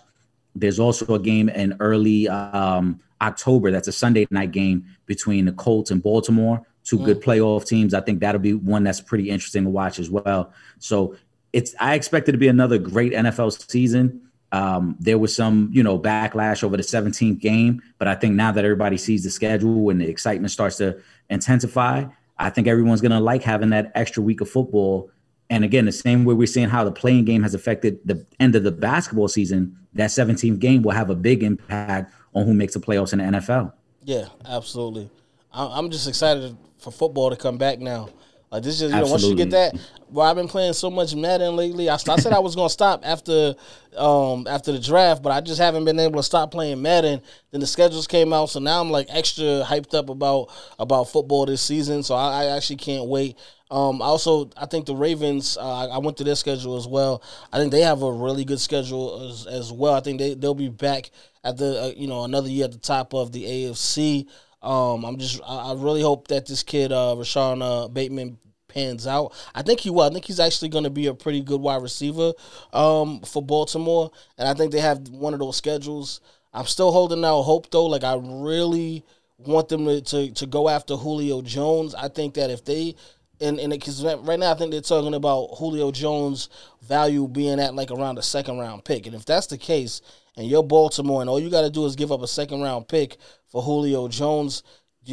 [0.54, 3.70] There's also a game in early um, October.
[3.70, 7.92] That's a Sunday night game between the Colts and Baltimore, two good playoff teams.
[7.92, 10.52] I think that'll be one that's pretty interesting to watch as well.
[10.78, 11.16] So
[11.52, 14.25] it's I expect it to be another great NFL season.
[14.56, 18.52] Um, there was some, you know, backlash over the 17th game, but I think now
[18.52, 22.06] that everybody sees the schedule and the excitement starts to intensify,
[22.38, 25.10] I think everyone's going to like having that extra week of football.
[25.50, 28.56] And again, the same way we're seeing how the play-in game has affected the end
[28.56, 32.72] of the basketball season, that 17th game will have a big impact on who makes
[32.72, 33.74] the playoffs in the NFL.
[34.04, 35.10] Yeah, absolutely.
[35.52, 38.08] I'm just excited for football to come back now.
[38.56, 39.78] Like this is you know once you get that.
[40.10, 41.90] Well, I've been playing so much Madden lately.
[41.90, 43.54] I, I said I was gonna stop after
[43.98, 47.20] um after the draft, but I just haven't been able to stop playing Madden.
[47.50, 51.44] Then the schedules came out, so now I'm like extra hyped up about about football
[51.44, 52.02] this season.
[52.02, 53.36] So I, I actually can't wait.
[53.70, 55.58] Um, also, I think the Ravens.
[55.58, 57.22] Uh, I- went through their schedule as well.
[57.52, 59.92] I think they have a really good schedule as, as well.
[59.92, 61.10] I think they they'll be back
[61.44, 64.28] at the uh, you know another year at the top of the AFC.
[64.62, 68.38] Um, I'm just I, I really hope that this kid uh, Rashawn uh, Bateman
[68.76, 69.32] pans out.
[69.54, 70.02] I think he will.
[70.02, 72.32] I think he's actually going to be a pretty good wide receiver
[72.72, 76.20] um, for Baltimore, and I think they have one of those schedules.
[76.52, 77.86] I'm still holding out hope though.
[77.86, 79.04] Like I really
[79.38, 81.94] want them to, to, to go after Julio Jones.
[81.94, 82.94] I think that if they
[83.40, 86.48] and and because right now I think they're talking about Julio Jones'
[86.82, 90.02] value being at like around a second round pick, and if that's the case,
[90.36, 92.88] and you're Baltimore, and all you got to do is give up a second round
[92.88, 93.16] pick
[93.48, 94.62] for Julio Jones,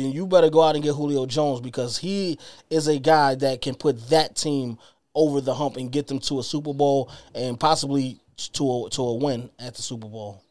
[0.02, 3.76] you better go out and get Julio Jones because he is a guy that can
[3.76, 4.78] put that team
[5.16, 8.20] over the hump and get them to a Super Bowl and possibly
[8.54, 10.42] to a, to a win at the Super Bowl.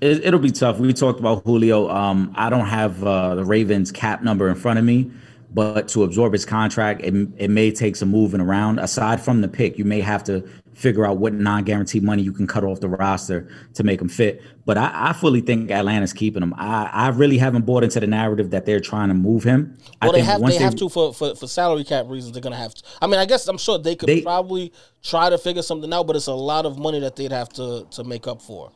[0.00, 0.78] It, it'll be tough.
[0.78, 1.88] We talked about Julio.
[1.88, 5.10] Um, I don't have uh, the Ravens cap number in front of me,
[5.52, 8.78] but to absorb his contract, it, it may take some moving around.
[8.78, 12.46] Aside from the pick, you may have to figure out what non-guaranteed money you can
[12.46, 14.40] cut off the roster to make them fit.
[14.64, 16.54] But I, I fully think Atlanta's keeping him.
[16.56, 19.76] I, I really haven't bought into the narrative that they're trying to move him.
[20.00, 22.32] Well, I they think have once they have to for, for for salary cap reasons.
[22.32, 22.82] They're gonna have to.
[23.02, 26.06] I mean, I guess I'm sure they could They- probably try to figure something out,
[26.06, 28.70] but it's a lot of money that they'd have to to make up for.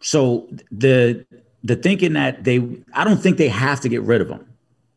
[0.00, 1.24] so the
[1.64, 2.58] the thinking that they
[2.94, 4.46] I don't think they have to get rid of him.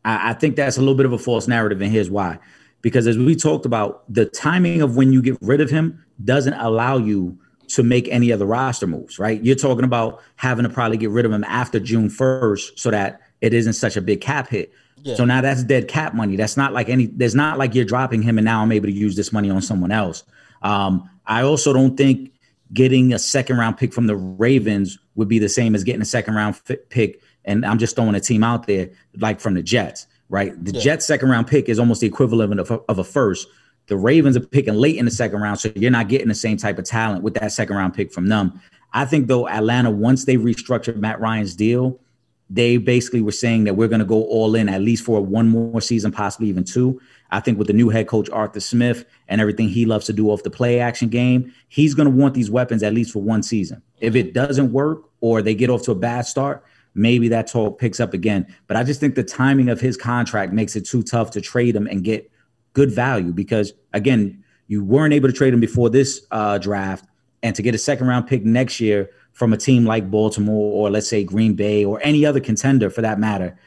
[0.04, 2.38] I, I think that's a little bit of a false narrative, and here's why.
[2.80, 6.54] Because as we talked about, the timing of when you get rid of him doesn't
[6.54, 9.42] allow you to make any other roster moves, right?
[9.42, 13.20] You're talking about having to probably get rid of him after June 1st so that
[13.40, 14.72] it isn't such a big cap hit.
[15.02, 15.14] Yeah.
[15.14, 16.36] So now that's dead cap money.
[16.36, 18.92] That's not like any, there's not like you're dropping him and now I'm able to
[18.92, 20.22] use this money on someone else.
[20.60, 22.32] Um, I also don't think
[22.72, 26.06] getting a second round pick from the Ravens would be the same as getting a
[26.06, 27.20] second round pick.
[27.44, 30.52] And I'm just throwing a team out there like from the Jets, right?
[30.62, 33.48] The Jets second round pick is almost the equivalent of, of a first.
[33.92, 36.56] The Ravens are picking late in the second round, so you're not getting the same
[36.56, 38.58] type of talent with that second round pick from them.
[38.94, 42.00] I think though Atlanta, once they restructured Matt Ryan's deal,
[42.48, 45.46] they basically were saying that we're going to go all in at least for one
[45.46, 47.02] more season, possibly even two.
[47.32, 50.30] I think with the new head coach Arthur Smith and everything he loves to do
[50.30, 53.42] off the play action game, he's going to want these weapons at least for one
[53.42, 53.82] season.
[54.00, 57.78] If it doesn't work or they get off to a bad start, maybe that talk
[57.78, 58.46] picks up again.
[58.68, 61.76] But I just think the timing of his contract makes it too tough to trade
[61.76, 62.31] him and get
[62.72, 67.04] good value because again, you weren't able to trade him before this uh, draft,
[67.42, 70.90] and to get a second round pick next year from a team like Baltimore or
[70.90, 73.58] let's say Green Bay or any other contender for that matter,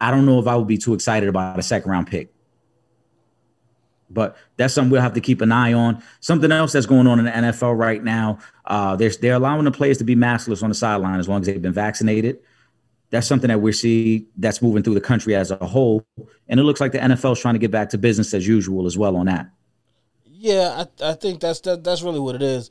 [0.00, 2.32] I don't know if I would be too excited about a second round pick.
[4.10, 6.02] But that's something we'll have to keep an eye on.
[6.20, 9.72] Something else that's going on in the NFL right now, uh, they're, they're allowing the
[9.72, 12.38] players to be maskless on the sideline as long as they've been vaccinated.
[13.14, 16.04] That's something that we see that's moving through the country as a whole.
[16.48, 18.86] And it looks like the NFL is trying to get back to business as usual
[18.86, 19.50] as well on that.
[20.24, 22.70] Yeah, I, I think that's that, that's really what it is,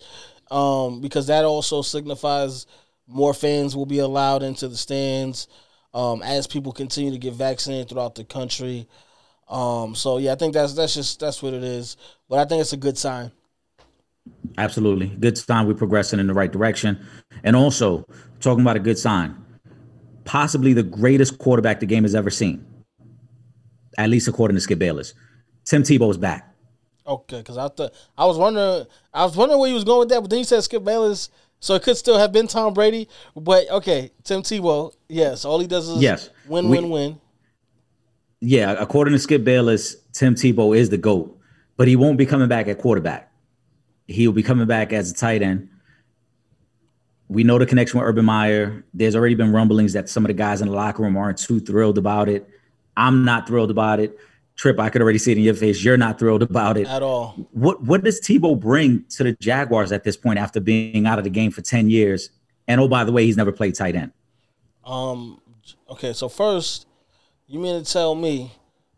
[0.51, 2.67] um, because that also signifies
[3.07, 5.47] more fans will be allowed into the stands
[5.93, 8.89] um, as people continue to get vaccinated throughout the country.
[9.47, 11.95] Um, so yeah, I think that's that's just that's what it is.
[12.27, 13.31] But I think it's a good sign.
[14.57, 15.07] Absolutely.
[15.07, 16.99] Good sign we're progressing in the right direction.
[17.45, 18.05] And also,
[18.41, 19.42] talking about a good sign,
[20.25, 22.65] possibly the greatest quarterback the game has ever seen,
[23.97, 25.13] at least according to Skip Bayless.
[25.65, 26.49] Tim Tebow's back.
[27.05, 30.09] Okay, because I thought I was wondering, I was wondering where you was going with
[30.09, 33.07] that, but then you said Skip Bayless, so it could still have been Tom Brady.
[33.35, 36.29] But okay, Tim Tebow, yes, all he does is Yes.
[36.47, 37.19] win, We- win, win.
[38.41, 41.37] Yeah, according to Skip Bayless, Tim Tebow is the GOAT,
[41.77, 43.31] but he won't be coming back at quarterback.
[44.07, 45.69] He'll be coming back as a tight end.
[47.33, 48.85] We know the connection with Urban Meyer.
[48.93, 51.59] There's already been rumblings that some of the guys in the locker room aren't too
[51.59, 52.47] thrilled about it.
[52.95, 54.19] I'm not thrilled about it.
[54.55, 55.83] Trip, I could already see it in your face.
[55.83, 56.87] You're not thrilled about it.
[56.87, 57.31] at all.
[57.51, 61.23] What what does Tebow bring to the Jaguars at this point after being out of
[61.23, 62.29] the game for 10 years?
[62.67, 64.11] And oh, by the way, he's never played tight end.
[64.85, 65.41] Um.
[65.89, 66.85] Okay, so first,
[67.47, 68.51] you mean to tell me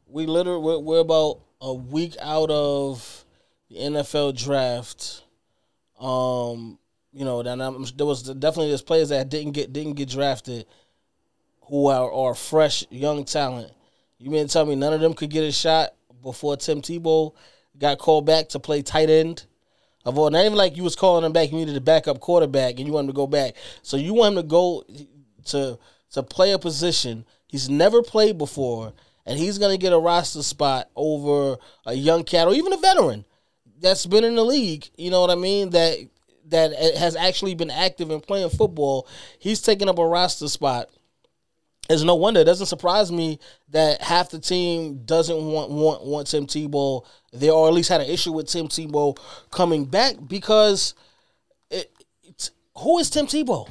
[0.07, 3.25] we literally we're, we're about a week out of
[3.69, 5.23] the NFL draft?
[5.99, 6.79] Um,
[7.15, 10.65] you know, then I'm, there was definitely there's players that didn't get didn't get drafted
[11.61, 13.71] who are, are fresh young talent.
[14.19, 17.33] You mean to tell me none of them could get a shot before Tim Tebow
[17.79, 19.45] got called back to play tight end?
[20.03, 21.51] Of all, not even like you was calling him back.
[21.51, 23.55] You needed a backup quarterback, and you want him to go back.
[23.81, 24.83] So you want him to go
[25.45, 25.79] to
[26.11, 28.91] to play a position he's never played before,
[29.25, 33.25] and he's gonna get a roster spot over a young cat or even a veteran
[33.79, 34.89] that's been in the league.
[34.97, 35.69] You know what I mean?
[35.71, 35.97] That
[36.49, 39.07] that has actually been active in playing football.
[39.39, 40.89] He's taking up a roster spot.
[41.89, 42.39] It's no wonder.
[42.39, 47.51] It doesn't surprise me that half the team doesn't want want want Tim Tebow there,
[47.51, 49.17] or at least had an issue with Tim Tebow
[49.51, 50.95] coming back because
[51.69, 51.91] it,
[52.77, 53.69] who is Tim Tebow?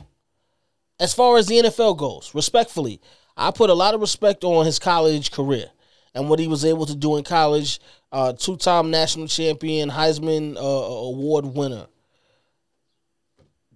[1.01, 3.01] As far as the NFL goes, respectfully,
[3.37, 5.67] I put a lot of respect on his college career
[6.15, 7.81] and what he was able to do in college.
[8.13, 11.87] Uh, two-time national champion, Heisman uh, Award winner.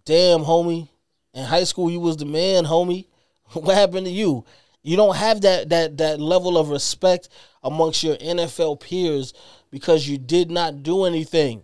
[0.09, 0.88] Damn, homie.
[1.35, 3.05] In high school, you was the man, homie.
[3.53, 4.47] What happened to you?
[4.83, 7.29] You don't have that that that level of respect
[7.62, 9.35] amongst your NFL peers
[9.71, 11.62] because you did not do anything.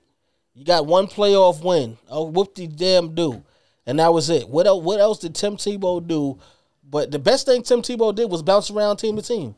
[0.53, 1.97] You got one playoff win.
[2.11, 3.43] Oh, whoop de damn do,
[3.87, 4.47] and that was it.
[4.47, 4.85] What else?
[4.85, 6.39] What else did Tim Tebow do?
[6.89, 9.55] But the best thing Tim Tebow did was bounce around team to team.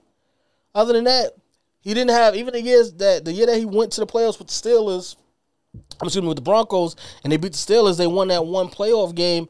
[0.77, 1.33] Other than that,
[1.81, 4.39] he didn't have even the years that the year that he went to the playoffs
[4.39, 5.17] with the Steelers.
[6.01, 7.97] I'm me with the Broncos, and they beat the Steelers.
[7.97, 9.49] They won that one playoff game.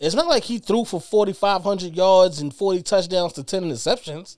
[0.00, 4.36] It's not like he threw for 4,500 yards and 40 touchdowns to 10 interceptions.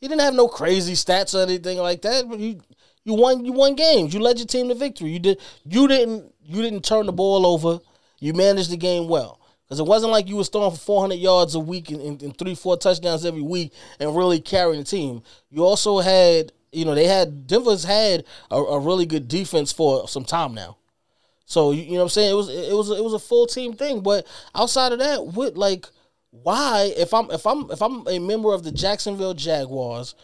[0.00, 2.28] He didn't have no crazy stats or anything like that.
[2.28, 2.60] But you
[3.04, 4.12] you won you won games.
[4.12, 5.10] You led your team to victory.
[5.10, 7.80] You did you didn't you didn't turn the ball over.
[8.20, 9.40] You managed the game well.
[9.66, 12.38] Because it wasn't like you was throwing for 400 yards a week and, and, and
[12.38, 15.22] three, four touchdowns every week and really carrying the team.
[15.50, 20.06] You also had, you know, they had, Denver's had a, a really good defense for
[20.08, 20.76] some time now.
[21.46, 22.30] So you, you know what I'm saying?
[22.30, 24.00] It was it was it was a full team thing.
[24.00, 25.86] But outside of that, what like
[26.30, 30.14] why if I'm if I'm if I'm a member of the Jacksonville Jaguars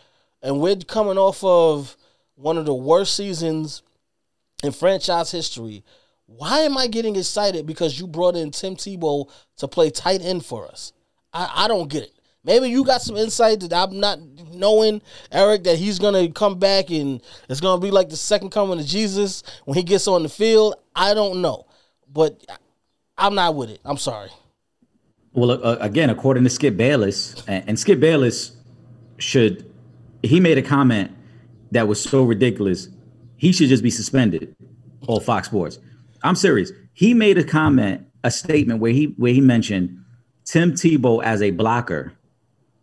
[0.42, 1.96] and we're coming off of
[2.34, 3.82] one of the worst seasons
[4.64, 5.84] in franchise history,
[6.26, 10.44] why am I getting excited because you brought in Tim Tebow to play tight end
[10.44, 10.92] for us?
[11.32, 12.11] I, I don't get it.
[12.44, 14.18] Maybe you got some insight that I'm not
[14.52, 15.00] knowing,
[15.30, 18.86] Eric, that he's gonna come back and it's gonna be like the second coming of
[18.86, 20.74] Jesus when he gets on the field.
[20.94, 21.66] I don't know,
[22.12, 22.44] but
[23.16, 23.80] I'm not with it.
[23.84, 24.30] I'm sorry.
[25.34, 28.56] Well, uh, again, according to Skip Bayless, and, and Skip Bayless
[29.18, 29.72] should
[30.22, 31.12] he made a comment
[31.70, 32.88] that was so ridiculous,
[33.36, 34.54] he should just be suspended
[35.06, 35.78] All Fox Sports.
[36.22, 36.72] I'm serious.
[36.92, 40.04] He made a comment, a statement where he where he mentioned
[40.44, 42.12] Tim Tebow as a blocker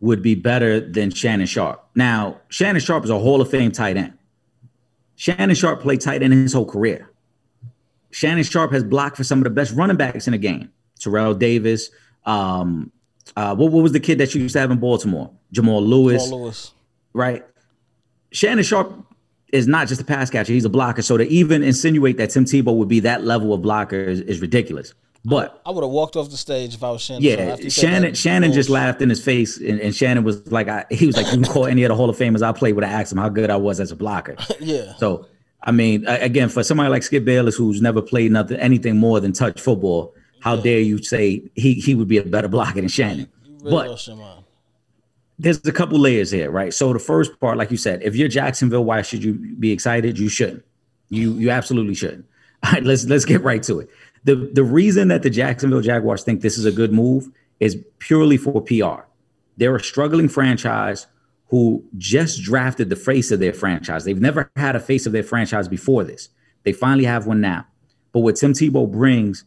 [0.02, 1.84] would be better than Shannon Sharpe.
[1.96, 4.14] Now, Shannon Sharpe is a Hall of Fame tight end.
[5.16, 7.10] Shannon Sharpe played tight end his whole career.
[8.12, 10.72] Shannon Sharpe has blocked for some of the best running backs in the game.
[11.00, 11.90] Terrell Davis.
[12.26, 12.92] Um,
[13.36, 15.32] uh, what, what was the kid that you used to have in Baltimore?
[15.52, 16.72] Jamal Lewis, Paul Lewis.
[17.14, 17.46] right?
[18.32, 18.94] Shannon Sharpe
[19.52, 21.02] is not just a pass catcher; he's a blocker.
[21.02, 24.40] So to even insinuate that Tim Tebow would be that level of blocker is, is
[24.40, 24.94] ridiculous.
[25.26, 27.24] But I would have walked off the stage if I was Shannon.
[27.24, 30.86] Yeah, he Shannon Shannon just laughed in his face, and, and Shannon was like, I,
[30.90, 32.86] he was like, "You can call any of the Hall of Famers I played with."
[32.86, 34.36] I asked him how good I was as a blocker.
[34.62, 34.96] Yeah.
[34.96, 35.28] So
[35.62, 39.34] I mean, again, for somebody like Skip Bayless, who's never played nothing, anything more than
[39.34, 43.28] touch football, how dare you say he he would be a better blocker than Shannon?
[43.44, 44.46] You really But lost your mind.
[45.38, 46.74] there's a couple layers here, right?
[46.74, 50.18] So the first part, like you said, if you're Jacksonville, why should you be excited?
[50.18, 50.64] You shouldn't.
[51.10, 52.26] You you absolutely shouldn't.
[52.64, 53.90] All right, let's let's get right to it.
[54.24, 58.38] The the reason that the Jacksonville Jaguars think this is a good move is purely
[58.38, 59.04] for PR.
[59.58, 61.08] They're a struggling franchise
[61.48, 64.06] who just drafted the face of their franchise.
[64.06, 66.30] They've never had a face of their franchise before this.
[66.64, 67.66] They finally have one now.
[68.12, 69.46] But what Tim Tebow brings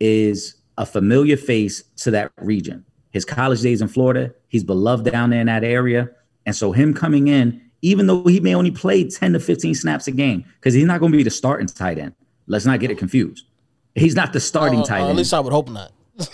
[0.00, 2.84] is a familiar face to that region.
[3.10, 6.10] His college days in Florida, he's beloved down there in that area.
[6.46, 10.08] And so him coming in, even though he may only play 10 to 15 snaps
[10.08, 12.14] a game, because he's not going to be the starting tight end.
[12.48, 13.46] Let's not get it confused.
[13.94, 15.10] He's not the starting Uh, tight uh, end.
[15.10, 15.92] at least I would hope not.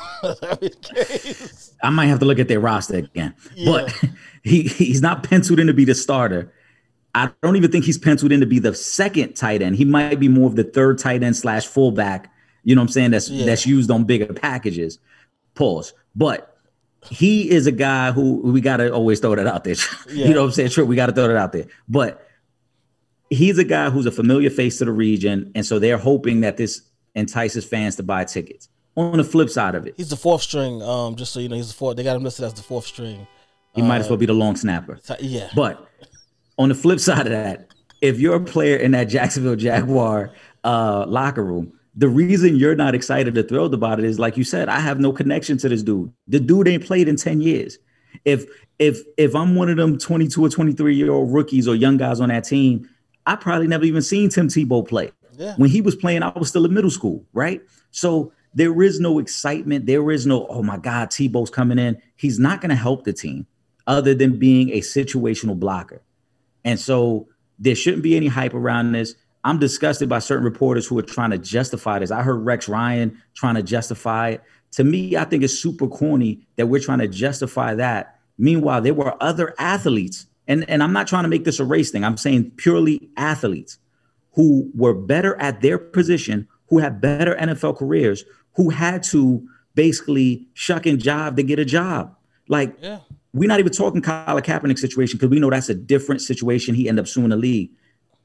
[1.82, 3.34] I might have to look at their roster again.
[3.64, 3.92] But
[4.42, 6.52] he he's not penciled in to be the starter.
[7.14, 9.76] I don't even think he's penciled in to be the second tight end.
[9.76, 12.32] He might be more of the third tight end slash fullback.
[12.62, 13.10] You know what I'm saying?
[13.12, 13.46] That's Yeah.
[13.46, 14.98] that's used on bigger packages.
[15.54, 15.94] Pause.
[16.14, 16.56] But
[17.08, 19.74] he is a guy who we gotta always throw that out there.
[20.10, 20.26] Yeah.
[20.28, 20.70] You know what I'm saying?
[20.70, 21.66] True, we gotta throw that out there.
[21.88, 22.26] But
[23.30, 26.56] he's a guy who's a familiar face to the region, and so they're hoping that
[26.58, 26.82] this
[27.14, 28.68] entices fans to buy tickets.
[28.96, 30.82] On the flip side of it, He's the fourth string.
[30.82, 31.96] Um, just so you know, he's the fourth.
[31.96, 33.26] They got him listed as the fourth string.
[33.74, 34.98] he might as well be the long snapper.
[35.20, 35.86] Yeah, But
[36.58, 37.68] on the flip side of that,
[38.00, 40.32] if you're a player in that Jacksonville Jaguar
[40.64, 44.44] uh, locker room, the reason you're not excited or thrilled about it is, like you
[44.44, 46.12] said, I have no connection to this dude.
[46.28, 47.78] The dude ain't played in 10 years.
[48.24, 48.44] If
[48.78, 52.20] if if I'm one of them 22 or 23 year old rookies or young guys
[52.20, 52.88] on that team,
[53.26, 55.12] I probably never even seen Tim Tebow play.
[55.56, 57.62] When he was playing, I was still in middle school, right?
[57.90, 59.86] So there is no excitement.
[59.86, 62.00] There is no, oh my God, Tebow's coming in.
[62.16, 63.46] He's not going to help the team
[63.86, 66.02] other than being a situational blocker.
[66.64, 67.28] And so
[67.58, 69.14] there shouldn't be any hype around this.
[69.42, 72.10] I'm disgusted by certain reporters who are trying to justify this.
[72.10, 74.42] I heard Rex Ryan trying to justify it.
[74.72, 78.18] To me, I think it's super corny that we're trying to justify that.
[78.36, 81.90] Meanwhile, there were other athletes, and, and I'm not trying to make this a race
[81.90, 82.04] thing.
[82.04, 83.78] I'm saying purely athletes
[84.32, 88.24] who were better at their position, who had better NFL careers,
[88.54, 92.14] who had to basically shuck and jive to get a job.
[92.48, 93.00] Like, yeah.
[93.32, 96.74] we're not even talking Kyle Kaepernick situation because we know that's a different situation.
[96.74, 97.70] He ended up suing the league.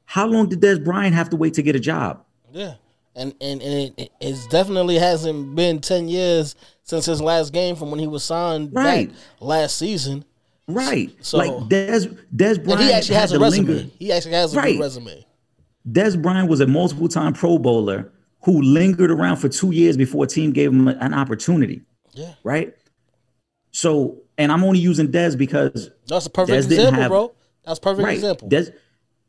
[0.05, 2.23] How long did Dez Bryant have to wait to get a job?
[2.51, 2.75] Yeah,
[3.15, 7.89] and and and it, it's definitely hasn't been ten years since his last game from
[7.89, 9.09] when he was signed Right.
[9.09, 10.23] back last season.
[10.67, 11.11] Right.
[11.21, 13.67] So- like Dez Dez Bryant And he actually has a resume.
[13.67, 13.89] linger.
[13.97, 14.73] He actually has a Right.
[14.73, 15.24] good resume.
[15.89, 18.11] Dez Bryant was a multiple time Pro Bowler
[18.41, 21.81] who lingered around for two years before a team gave him an opportunity.
[22.13, 22.73] Yeah, Right.
[23.71, 27.35] So, and I'm only using Dez because that's a perfect didn't example, have- bro.
[27.65, 28.13] That's a perfect right.
[28.13, 28.47] example.
[28.47, 28.71] Dez,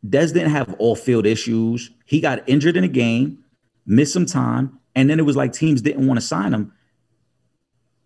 [0.07, 1.91] Dez didn't have all field issues.
[2.05, 3.43] He got injured in a game,
[3.87, 6.73] missed some time, and then it was like teams didn't want to sign him.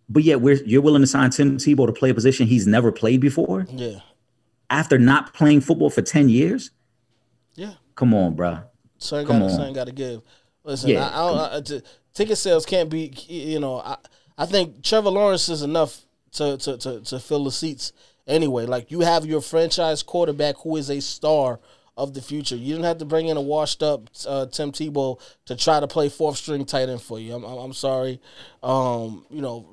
[0.09, 2.91] But yet, we're, you're willing to sign Tim Tebow to play a position he's never
[2.91, 3.99] played before yeah,
[4.69, 6.71] after not playing football for 10 years?
[8.01, 8.57] Come on, bro.
[8.97, 9.55] Son Come got on.
[9.55, 10.23] son got to give.
[10.63, 11.83] Listen, Yeah, I, I don't,
[12.15, 13.13] ticket sales can't be.
[13.27, 13.95] You know, I
[14.39, 17.93] I think Trevor Lawrence is enough to to to, to fill the seats
[18.25, 18.65] anyway.
[18.65, 21.59] Like you have your franchise quarterback who is a star
[21.95, 22.55] of the future.
[22.55, 25.87] You don't have to bring in a washed up uh, Tim Tebow to try to
[25.87, 27.35] play fourth string tight end for you.
[27.35, 28.19] I'm I'm, I'm sorry,
[28.63, 29.69] um, you know,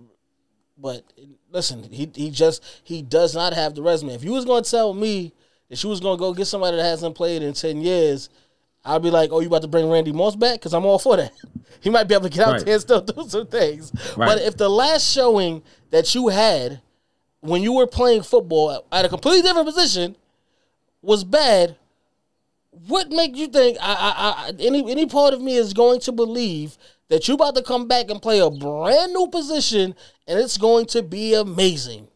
[0.76, 1.02] but
[1.50, 4.12] listen, he he just he does not have the resume.
[4.12, 5.32] If you was going to tell me
[5.68, 8.28] that you was to go get somebody that hasn't played in ten years,
[8.84, 11.16] I'd be like, "Oh, you about to bring Randy Moss back?" Because I'm all for
[11.16, 11.32] that.
[11.80, 12.64] He might be able to get out Right.
[12.64, 13.92] there and still do some things.
[14.16, 14.26] Right.
[14.26, 16.80] But if the last showing that you had
[17.40, 20.16] when you were playing football at a completely different position
[21.02, 21.76] was bad,
[22.88, 26.10] what make you think I, I, I any any part of me is going to
[26.12, 26.76] believe
[27.08, 29.94] that you about to come back and play a brand new position
[30.26, 32.07] and it's going to be amazing?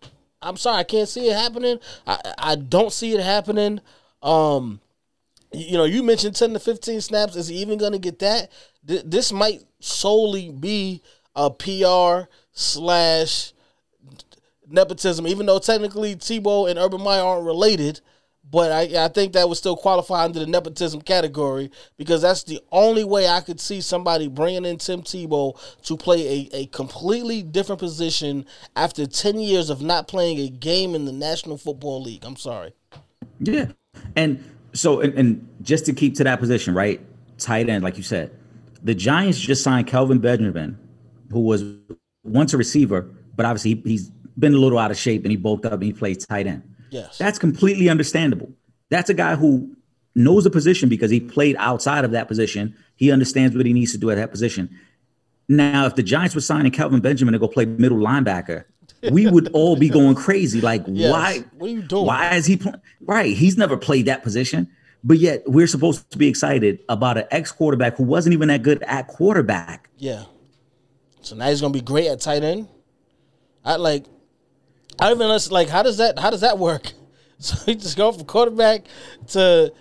[0.43, 1.79] I'm sorry, I can't see it happening.
[2.07, 3.81] I I don't see it happening.
[4.23, 4.81] Um,
[5.53, 7.37] you know, you mentioned 10 to 15 snaps.
[7.37, 8.51] Is he even going to get that?
[8.87, 11.03] Th- this might solely be
[11.35, 13.53] a PR slash
[14.69, 18.01] nepotism, even though technically Tebow and Urban Meyer aren't related.
[18.53, 22.61] But I, I think that would still qualify under the nepotism category because that's the
[22.71, 27.43] only way I could see somebody bringing in Tim Tebow to play a, a completely
[27.43, 28.45] different position
[28.77, 32.25] after 10 years of not playing a game in the National Football League.
[32.27, 32.75] I'm sorry.
[33.41, 33.73] Yeah.
[34.17, 34.45] And
[34.75, 37.01] so, and, and just to keep to that position, right?
[37.39, 38.33] Tight end, like you said,
[38.83, 40.79] the Giants just signed Kelvin Benjamin,
[41.31, 41.65] who was
[42.23, 45.39] once a receiver, but obviously he, he's been a little out of shape and he
[45.39, 46.63] bulked up and he plays tight end.
[46.93, 47.17] Yes.
[47.17, 48.53] That's completely understandable.
[48.91, 49.75] That's a guy who
[50.15, 52.77] knows the position because he played outside of that position.
[52.97, 54.69] He understands what he needs to do at that position.
[55.49, 58.65] Now, if the Giants were signing Kelvin Benjamin to go play middle linebacker,
[59.11, 60.61] we would all be going crazy.
[60.61, 61.11] Like, Yes.
[61.11, 61.45] why?
[61.57, 62.05] What are you doing?
[62.07, 62.81] Why is he playing?
[63.01, 63.35] Right.
[63.35, 64.69] He's never played that position.
[65.03, 68.63] But yet we're supposed to be excited about an ex quarterback who wasn't even that
[68.63, 69.89] good at quarterback.
[69.97, 70.25] Yeah.
[71.23, 72.69] So now he's gonna be great at tight end.
[73.65, 74.05] I like.
[75.01, 76.93] I don't even know, like how does that how does that work?
[77.43, 78.85] So we just go from quarterback
[79.31, 79.73] to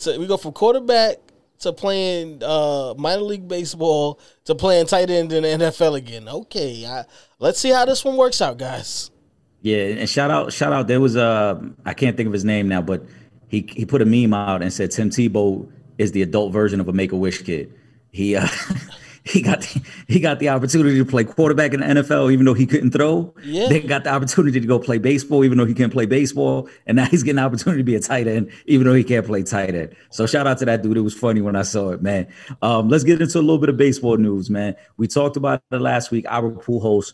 [0.00, 1.16] to we go from quarterback
[1.60, 6.28] to playing uh minor league baseball to playing tight end in the NFL again.
[6.28, 7.04] Okay, I,
[7.38, 9.10] let's see how this one works out, guys.
[9.62, 10.86] Yeah, and shout out, shout out.
[10.86, 13.06] There was a I can't think of his name now, but
[13.48, 16.88] he he put a meme out and said Tim Tebow is the adult version of
[16.88, 17.72] a Make a Wish kid.
[18.12, 18.46] He uh,
[19.32, 22.54] he got the, he got the opportunity to play quarterback in the NFL even though
[22.54, 23.34] he couldn't throw.
[23.44, 23.68] Yeah.
[23.68, 26.96] Then got the opportunity to go play baseball even though he can't play baseball, and
[26.96, 29.42] now he's getting the opportunity to be a tight end even though he can't play
[29.42, 29.94] tight end.
[30.10, 30.96] So shout out to that dude.
[30.96, 32.26] It was funny when I saw it, man.
[32.62, 34.76] Um, let's get into a little bit of baseball news, man.
[34.96, 36.24] We talked about it last week.
[36.24, 37.12] Albert Pujols,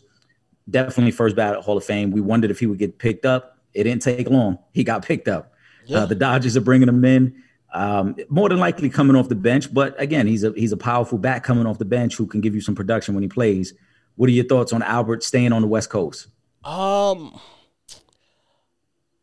[0.69, 2.11] definitely first ballot Hall of Fame.
[2.11, 3.57] We wondered if he would get picked up.
[3.73, 4.57] It didn't take long.
[4.73, 5.51] He got picked up.
[5.85, 5.99] Yeah.
[5.99, 7.43] Uh, the Dodgers are bringing him in.
[7.75, 11.17] Um, more than likely coming off the bench, but again, he's a he's a powerful
[11.17, 13.73] back coming off the bench who can give you some production when he plays.
[14.15, 16.27] What are your thoughts on Albert staying on the West Coast?
[16.63, 17.37] Um,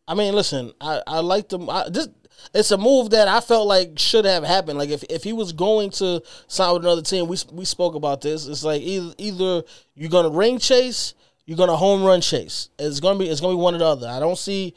[0.07, 1.71] I mean, listen, I I like them.
[1.71, 2.09] I, this
[2.55, 4.79] it's a move that I felt like should have happened.
[4.79, 8.21] Like if, if he was going to sign with another team, we we spoke about
[8.21, 8.47] this.
[8.47, 9.63] It's like either either
[9.95, 11.15] you're gonna ring chase,
[11.47, 12.69] you're gonna home run chase.
[12.79, 14.09] It's gonna be it's gonna be one or the other.
[14.09, 14.75] I don't see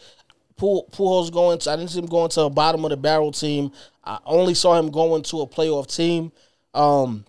[0.58, 1.72] Pool Pujols going to.
[1.72, 3.72] I didn't see him going to a bottom of the barrel team.
[4.04, 6.32] I only saw him going to a playoff team.
[6.74, 7.26] Um,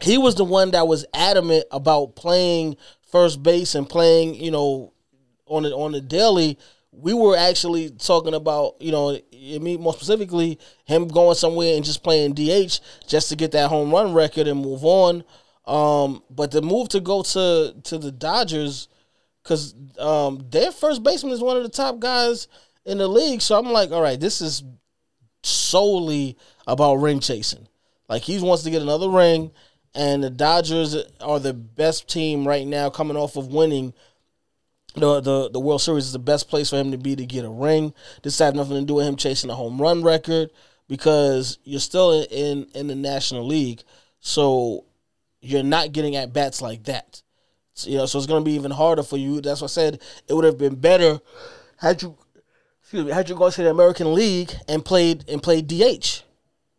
[0.00, 2.76] he was the one that was adamant about playing
[3.10, 4.92] first base and playing, you know,
[5.46, 6.58] on the on the daily.
[6.92, 11.84] We were actually talking about, you know, I mean more specifically him going somewhere and
[11.84, 15.24] just playing DH just to get that home run record and move on.
[15.66, 18.88] Um, but the move to go to to the Dodgers,
[19.42, 22.48] because um, their first baseman is one of the top guys
[22.84, 23.42] in the league.
[23.42, 24.62] So I'm like, all right, this is
[25.42, 26.36] solely
[26.66, 27.66] about ring chasing.
[28.08, 29.50] Like he wants to get another ring,
[29.94, 33.94] and the Dodgers are the best team right now, coming off of winning
[34.94, 36.06] the the the World Series.
[36.06, 37.94] Is the best place for him to be to get a ring.
[38.22, 40.50] This has nothing to do with him chasing a home run record
[40.88, 43.82] because you're still in in the National League,
[44.20, 44.84] so
[45.40, 47.22] you're not getting at bats like that.
[47.74, 49.40] So, you know, so it's to be even harder for you.
[49.40, 50.00] That's what I said.
[50.28, 51.20] It would have been better
[51.82, 52.16] had you,
[52.80, 56.22] excuse me, had you gone to the American League and played and played DH,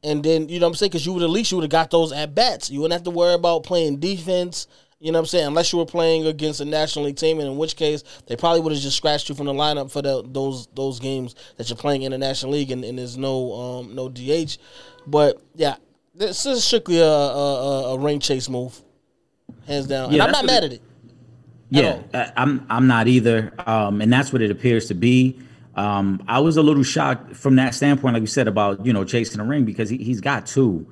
[0.01, 1.71] and then you know what I'm saying because you would at least you would have
[1.71, 2.69] got those at bats.
[2.69, 4.67] You wouldn't have to worry about playing defense.
[4.99, 5.47] You know what I'm saying?
[5.47, 8.61] Unless you were playing against a National League team, and in which case they probably
[8.61, 11.75] would have just scratched you from the lineup for the, those those games that you're
[11.75, 14.57] playing in the National League, and, and there's no um no DH.
[15.05, 15.75] But yeah,
[16.15, 18.81] this is strictly a a, a ring chase move,
[19.67, 20.05] hands down.
[20.05, 20.81] and Yeah, I'm not mad it- at it.
[21.69, 25.39] Yeah, I'm I'm not either, um, and that's what it appears to be.
[25.75, 29.03] Um, I was a little shocked from that standpoint, like you said about you know
[29.03, 30.85] chasing a ring because he, he's got two,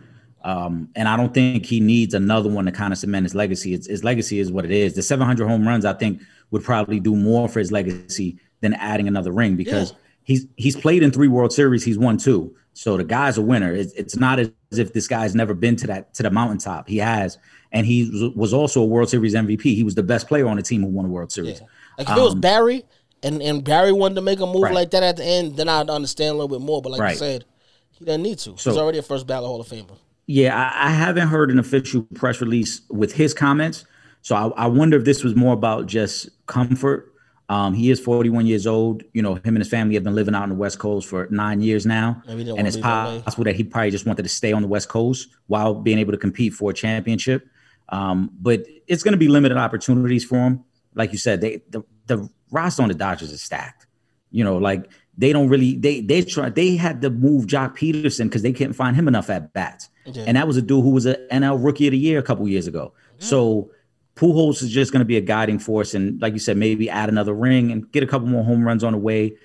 [0.43, 3.75] um, and I don't think he needs another one to kind of cement his legacy.
[3.75, 4.95] It's, his legacy is what it is.
[4.95, 9.07] The 700 home runs, I think, would probably do more for his legacy than adding
[9.07, 9.97] another ring because Yeah.
[10.23, 13.73] he's he's played in three World Series, he's won two, so the guy's a winner.
[13.73, 16.87] It's, it's not as if this guy's never been to that to the mountaintop.
[16.87, 17.37] He has,
[17.71, 19.61] and he was- also a World Series MVP.
[19.75, 21.61] He was the best player on the team who won a World Series.
[21.97, 22.83] Like if it was Barry
[23.23, 24.73] and, and Barry wanted to make a move Um, Right.
[24.73, 26.81] like that at the end, then I'd understand a little bit more.
[26.81, 27.17] But like Right.
[27.17, 27.45] said,
[27.91, 28.57] he doesn't need to.
[28.57, 29.97] So- He's already a first ballot Hall of Famer.
[30.27, 33.85] Yeah, I, I haven't heard an official press release with his comments.
[34.21, 37.10] So I, I wonder if this was more about just comfort.
[37.51, 39.03] Um, he is 41 years old.
[39.11, 41.27] You know, him and his family have been living out on the West Coast for
[41.31, 42.23] nine years now.
[42.57, 45.73] And it's possible that he probably just wanted to stay on the West Coast while
[45.73, 47.45] being able to compete for a championship.
[47.89, 50.63] Um, but it's going to be limited opportunities for him.
[50.95, 53.85] Like you said, they the, the roster on the Dodgers is stacked.
[54.29, 58.25] You know, like they don't really they they try they had to move Joc Pederson
[58.25, 59.89] because they couldn't find him enough at bats.
[60.05, 60.23] Yeah.
[60.25, 62.47] And that was a dude who was an NL Rookie of the Year a couple
[62.47, 62.93] years ago.
[63.19, 63.71] So
[64.15, 67.09] Pujols is just going to be a guiding force, and like you said, maybe add
[67.09, 69.35] another ring and get a couple more home runs on the way.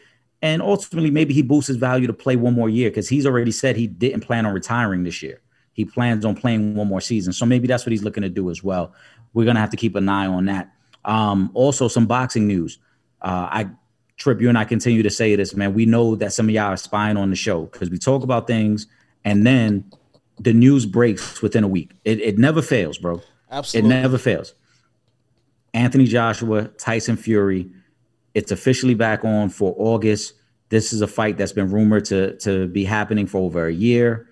[0.42, 3.52] And ultimately, maybe he boosts his value to play one more year because he's already
[3.52, 5.40] said he didn't plan on retiring this year.
[5.72, 7.32] He plans on playing one more season.
[7.32, 8.94] So maybe that's what he's looking to do as well.
[9.34, 10.72] We're going to have to keep an eye on that.
[11.04, 12.78] Um, also, some boxing news.
[13.22, 13.70] Uh, I
[14.16, 15.74] Trip, you and I continue to say this, man.
[15.74, 18.46] We know that some of y'all are spying on the show because we talk about
[18.46, 18.86] things
[19.24, 19.84] and then
[20.40, 21.92] the news breaks within a week.
[22.04, 23.20] It, it never fails, bro.
[23.50, 23.90] Absolutely.
[23.90, 24.54] It never fails.
[25.74, 27.70] Anthony Joshua, Tyson Fury.
[28.34, 30.34] It's officially back on for August.
[30.68, 34.28] This is a fight that's been rumored to to be happening for over a year.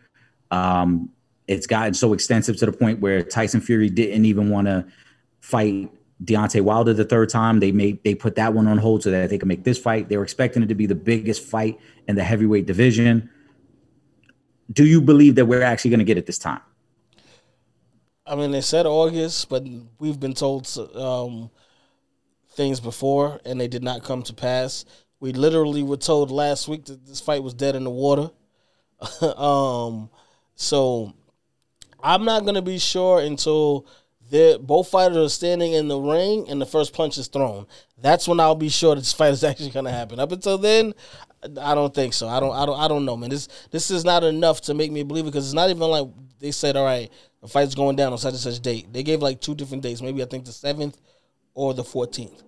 [0.51, 1.11] Um,
[1.47, 4.87] it's gotten so extensive to the point where Tyson Fury didn't even want to
[5.41, 5.91] fight
[6.25, 7.61] Deontay Wilder the third time.
[7.61, 10.09] They made they put that one on hold so that they could make this fight.
[10.09, 13.31] They were expecting it to be the biggest fight in the heavyweight division.
[14.73, 16.61] Do you believe that we're actually going to get it this time?
[18.27, 19.65] I mean, they said August, but
[19.99, 20.67] we've been told
[20.97, 21.51] um,
[22.53, 24.85] things before, and they did not come to pass.
[25.21, 28.31] We literally were told last week that this fight was dead in the water.
[29.37, 30.09] um,
[30.55, 31.13] so
[32.03, 33.87] I'm not gonna be sure until
[34.61, 37.67] both fighters are standing in the ring and the first punch is thrown.
[38.01, 40.19] That's when I'll be sure this fight is actually gonna happen.
[40.19, 40.95] Up until then,
[41.61, 42.29] I don't think so.
[42.29, 42.55] I don't.
[42.57, 42.81] I don't.
[42.81, 43.31] I don't know, man.
[43.31, 46.09] This this is not enough to make me believe it because it's not even like
[46.45, 46.77] they said.
[46.77, 48.93] All right, the fight's going down on such and such date.
[48.93, 50.03] They gave like two different dates.
[50.03, 51.01] Maybe I think the seventh
[51.55, 52.43] or the fourteenth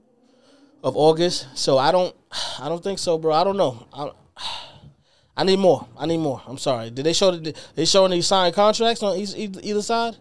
[0.84, 1.46] of August.
[1.54, 2.14] So I don't.
[2.60, 3.32] I don't think so, bro.
[3.32, 3.86] I don't know.
[3.92, 4.10] I,
[5.38, 5.88] I need more.
[5.98, 6.42] I need more.
[6.46, 6.90] I'm sorry.
[6.90, 7.36] Did they show?
[7.74, 10.16] They showing these signed contracts on each, either side?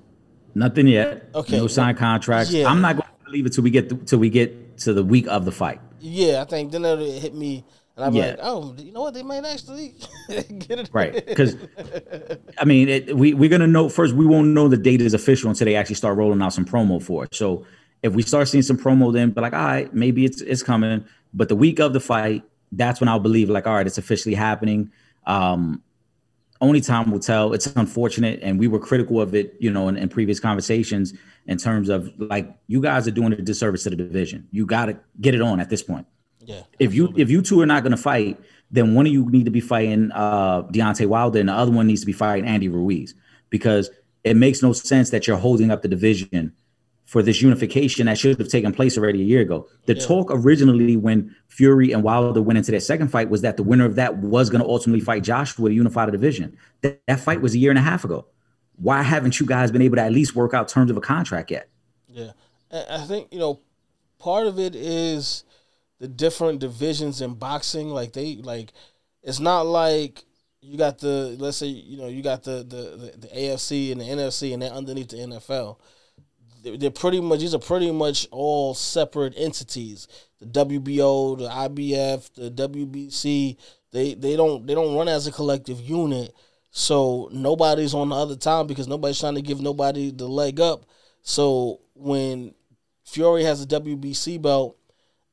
[0.56, 1.30] Nothing yet.
[1.36, 1.58] Okay.
[1.58, 2.52] No signed contracts.
[2.52, 2.68] Yeah.
[2.68, 5.04] I'm not going to believe it till we get to, till we get to the
[5.04, 5.82] week of the fight.
[6.00, 7.66] Yeah, I think then it'll hit me,
[7.96, 8.28] and I'm Yeah.
[8.28, 9.14] like, oh, you know what?
[9.14, 9.96] They might actually
[10.30, 11.26] get it Right.
[11.26, 11.56] Because,
[12.60, 15.14] I mean, it, we, we're going to know first, we won't know the date is
[15.14, 17.34] official until they actually start rolling out some promo for it.
[17.36, 17.66] So
[18.04, 21.06] if we start seeing some promo, then but like, all right, maybe it's, it's coming.
[21.34, 24.36] But the week of the fight, that's when I'll believe, like, all right, it's officially
[24.36, 24.92] happening.
[25.26, 25.82] Um,
[26.62, 27.54] only time will tell.
[27.54, 31.14] It's unfortunate, and we were critical of it, you know, in, in previous conversations
[31.48, 34.48] in terms of like you guys are doing a disservice to the division.
[34.52, 36.08] You got to get it on at this point.
[36.46, 36.62] Yeah.
[36.80, 38.40] If you if you two are not going to fight,
[38.72, 41.88] then one of you need to be fighting uh, Deontay Wilder, and the other one
[41.88, 43.14] needs to be fighting Andy Ruiz
[43.50, 43.90] because
[44.24, 46.54] it makes no sense that you're holding up the division
[47.06, 49.68] for this unification that should have taken place already a year ago.
[49.86, 53.64] The talk originally when Fury and Wilder went into their second fight was that the
[53.64, 56.58] winner of that was going to ultimately fight Joshua to unify the division.
[56.82, 58.26] That, that fight was a year and a half ago.
[58.78, 61.52] Why haven't you guys been able to at least work out terms of a contract
[61.52, 61.70] yet?
[62.10, 62.32] Yeah,
[62.72, 63.62] I think you know
[64.18, 65.44] part of it is
[66.00, 67.90] the different divisions in boxing.
[67.90, 68.72] Like they like,
[69.24, 70.24] it's not like
[70.62, 74.06] you got the let's say you know you got the the the, AFC and the
[74.06, 75.78] NFC and they're underneath the NFL.
[76.64, 80.08] They're, they're pretty much these are pretty much all separate entities.
[80.40, 83.58] The WBO, the IBF, the WBC.
[83.92, 86.34] They they don't they don't run as a collective unit.
[86.72, 90.86] So nobody's on the other time because nobody's trying to give nobody the leg up.
[91.22, 92.54] So when
[93.06, 94.78] Fury has a WBC belt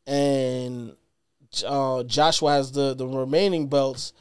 [0.06, 0.96] and
[1.66, 4.12] uh, Joshua has the the remaining belts,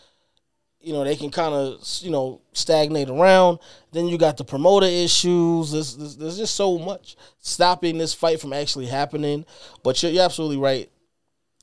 [0.81, 3.59] you know they can kind of you know stagnate around.
[3.91, 5.71] Then you got the promoter issues.
[5.71, 9.45] There's, there's, there's just so much stopping this fight from actually happening.
[9.83, 10.89] But you're, you're absolutely right.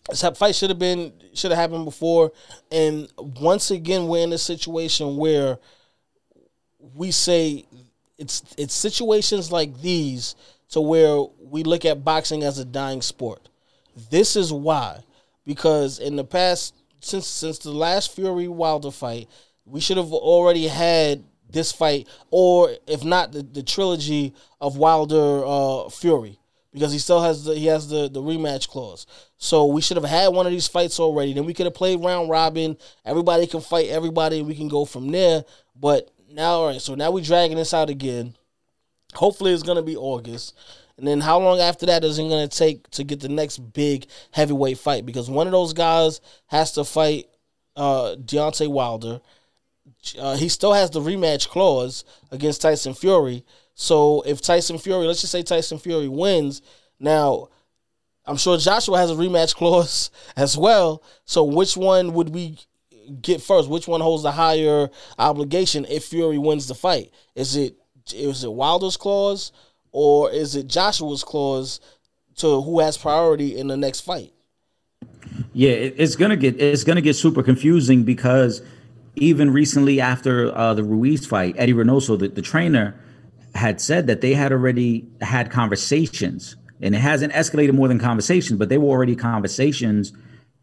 [0.08, 2.32] This fight should have been should have happened before.
[2.70, 5.58] And once again, we're in a situation where
[6.94, 7.66] we say
[8.16, 10.34] it's it's situations like these
[10.70, 13.48] to where we look at boxing as a dying sport.
[14.10, 15.02] This is why,
[15.44, 19.28] because in the past, since since the last Fury Wilder fight,
[19.64, 25.42] we should have already had this fight, or if not, the, the trilogy of Wilder
[25.44, 26.38] uh, Fury,
[26.72, 29.06] because he still has the he has the the rematch clause.
[29.38, 31.32] So we should have had one of these fights already.
[31.32, 32.76] Then we could have played round robin.
[33.04, 35.44] Everybody can fight everybody, and we can go from there.
[35.74, 38.36] But now, all right, so now we're dragging this out again.
[39.14, 40.54] Hopefully, it's gonna be August.
[40.98, 43.58] And then how long after that is it going to take to get the next
[43.58, 45.06] big heavyweight fight?
[45.06, 47.26] Because one of those guys has to fight
[47.76, 49.20] uh, Deontay Wilder.
[50.18, 53.44] Uh, he still has the rematch clause against Tyson Fury.
[53.74, 56.62] So if Tyson Fury, let's just say Tyson Fury wins,
[56.98, 57.48] now
[58.26, 61.04] I'm sure Joshua has a rematch clause as well.
[61.24, 62.58] So which one would we
[63.22, 63.68] get first?
[63.68, 67.12] Which one holds the higher obligation if Fury wins the fight?
[67.36, 67.76] Is it
[68.12, 69.52] is it Wilder's clause
[69.92, 71.80] or is it Joshua's clause
[72.36, 74.32] to who has priority in the next fight?
[75.52, 78.62] Yeah, it's gonna get it's gonna get super confusing because
[79.16, 82.94] even recently after uh, the Ruiz fight, Eddie Reynoso, the, the trainer,
[83.54, 88.58] had said that they had already had conversations, and it hasn't escalated more than conversations,
[88.58, 90.12] but they were already conversations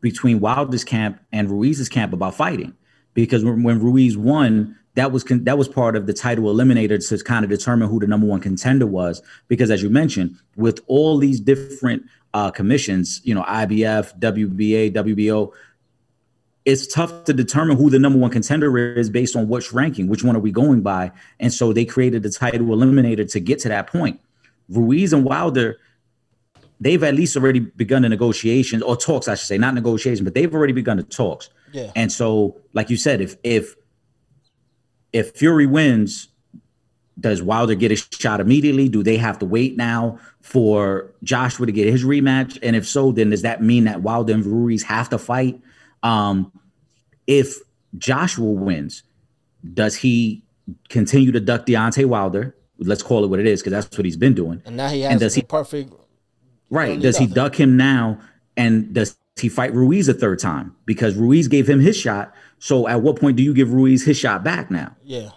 [0.02, 2.74] between Wilder's camp and Ruiz's camp about fighting,
[3.14, 7.08] because when, when Ruiz won, that was con- that was part of the title eliminator
[7.10, 9.22] to kind of determine who the number one contender was.
[9.48, 15.52] Because as you mentioned, with all these different uh, commissions, you know, IBF, WBA, WBO,
[16.64, 20.24] it's tough to determine who the number one contender is based on which ranking, which
[20.24, 21.12] one are we going by?
[21.39, 24.20] And so they created the title eliminator to get to that point.
[24.68, 25.78] Ruiz and Wilder,
[26.80, 30.34] they've at least already begun the negotiations or talks, I should say, not negotiations, but
[30.34, 31.50] they've already begun the talks.
[31.72, 31.91] Yeah.
[31.96, 33.76] And so, like you said, if if
[35.16, 36.28] if Fury wins,
[37.18, 38.89] does Wilder get a shot immediately?
[38.89, 42.59] Do they have to wait now for Joshua to get his rematch?
[42.61, 45.61] And if so, then does that mean that Wilder and Ruiz have to fight?
[46.03, 46.51] Um,
[47.26, 47.55] if
[47.97, 49.03] Joshua wins,
[49.74, 50.43] does he
[50.89, 52.53] continue to duck Deontay Wilder?
[52.78, 54.61] Let's call it what it is, because that's what he's been doing.
[54.66, 55.93] And now he has And does the he- perfect.
[56.70, 56.99] Right.
[56.99, 58.20] Does he duck him now?
[58.57, 60.76] And does he fight Ruiz a third time?
[60.86, 62.34] Because Ruiz gave him his shot.
[62.60, 64.95] So at what point do you give Ruiz his shot back now?
[65.03, 65.30] Yeah.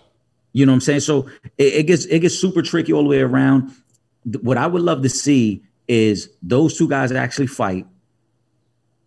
[0.53, 1.01] You know what I'm saying?
[1.01, 3.73] So it, it gets it gets super tricky all the way around.
[4.41, 7.87] what I would love to see is those two guys actually fight.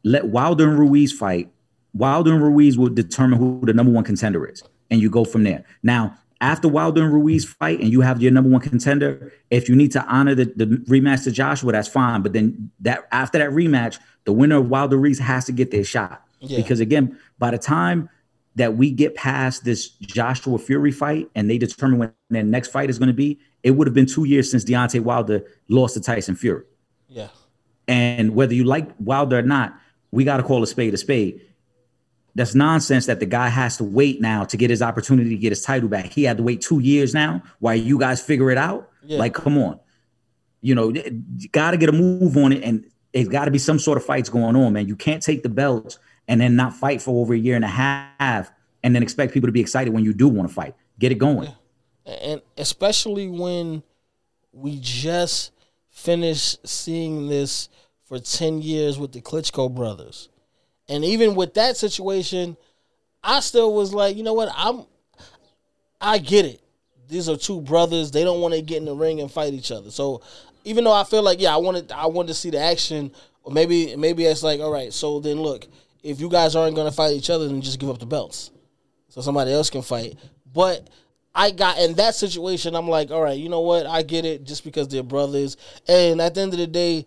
[0.03, 1.51] Let Wilder and Ruiz fight.
[1.93, 5.43] Wilder and Ruiz will determine who the number one contender is, and you go from
[5.43, 5.65] there.
[5.83, 9.75] Now, after Wilder and Ruiz fight, and you have your number one contender, if you
[9.75, 12.23] need to honor the, the rematch to Joshua, that's fine.
[12.23, 15.83] But then that after that rematch, the winner of Wilder Ruiz has to get their
[15.83, 16.25] shot.
[16.41, 16.57] Yeah.
[16.57, 18.09] Because again, by the time
[18.55, 22.89] that we get past this Joshua Fury fight and they determine when their next fight
[22.89, 26.01] is going to be, it would have been two years since Deontay Wilder lost to
[26.01, 26.63] Tyson Fury.
[27.07, 27.29] Yeah.
[27.87, 29.77] And whether you like Wilder or not,
[30.11, 31.41] we got to call a spade a spade.
[32.33, 35.51] That's nonsense that the guy has to wait now to get his opportunity to get
[35.51, 36.05] his title back.
[36.05, 38.89] He had to wait two years now while you guys figure it out.
[39.03, 39.17] Yeah.
[39.17, 39.79] Like, come on.
[40.61, 42.63] You know, you got to get a move on it.
[42.63, 44.87] And it's got to be some sort of fights going on, man.
[44.87, 47.69] You can't take the belts and then not fight for over a year and a
[47.69, 48.51] half
[48.83, 50.75] and then expect people to be excited when you do want to fight.
[50.99, 51.49] Get it going.
[52.05, 53.83] and especially when
[54.53, 55.51] we just
[55.89, 57.69] finished seeing this
[58.03, 60.29] for 10 years with the Klitschko brothers.
[60.89, 62.57] And even with that situation,
[63.23, 64.49] I still was like, you know what?
[64.55, 64.85] I'm
[66.01, 66.61] I get it.
[67.07, 68.11] These are two brothers.
[68.11, 69.91] They don't want to get in the ring and fight each other.
[69.91, 70.21] So
[70.63, 73.11] even though I feel like, yeah, I wanted I wanted to see the action,
[73.43, 75.67] or maybe maybe it's like, all right, so then look,
[76.03, 78.51] if you guys aren't gonna fight each other, then just give up the belts
[79.09, 80.17] so somebody else can fight.
[80.53, 80.89] But
[81.33, 83.85] I got in that situation, I'm like, all right, you know what?
[83.85, 85.57] I get it just because they're brothers.
[85.87, 87.05] And at the end of the day,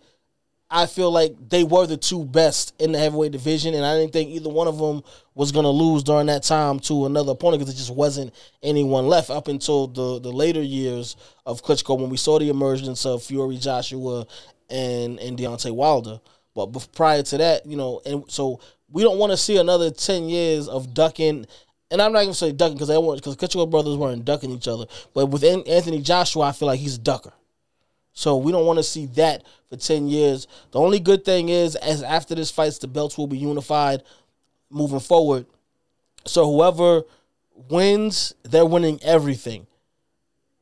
[0.70, 4.12] I feel like they were the two best in the heavyweight division, and I didn't
[4.12, 5.02] think either one of them
[5.34, 9.06] was going to lose during that time to another opponent because it just wasn't anyone
[9.06, 11.16] left up until the, the later years
[11.46, 14.26] of Klitschko when we saw the emergence of Fury, Joshua,
[14.70, 16.20] and and Deontay Wilder.
[16.54, 18.60] But prior to that, you know, and so
[18.94, 21.46] we don't want to see another ten years of ducking.
[21.90, 24.68] And I'm not gonna say ducking because they weren't because Klitschko brothers weren't ducking each
[24.68, 24.86] other.
[25.12, 27.32] But with Anthony Joshua, I feel like he's a ducker.
[28.12, 30.46] So we don't want to see that for 10 years.
[30.70, 34.04] The only good thing is as after this fights the belts will be unified
[34.70, 35.46] moving forward.
[36.24, 37.02] So whoever
[37.68, 39.66] wins, they're winning everything.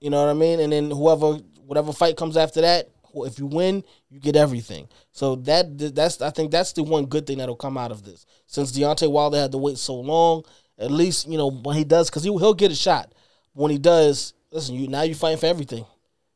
[0.01, 0.59] You know what I mean?
[0.59, 1.35] And then whoever
[1.67, 4.89] whatever fight comes after that, if you win, you get everything.
[5.13, 8.27] So that that's I think that's the one good thing that'll come out of this.
[8.47, 10.45] Since Deontay Wilder had to wait so long,
[10.79, 13.13] at least you know when he does, because he he'll get a shot.
[13.55, 15.85] When he does, listen, you now you fighting for everything.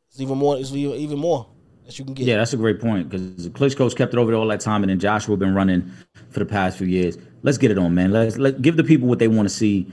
[0.08, 0.58] It's even more.
[0.58, 1.46] It's even more
[1.86, 2.26] that you can get.
[2.26, 4.82] Yeah, that's a great point because the Klitschko's kept it over there all that time,
[4.82, 5.90] and then Joshua been running
[6.30, 7.16] for the past few years.
[7.42, 8.12] Let's get it on, man.
[8.12, 9.92] Let's let give the people what they want to see.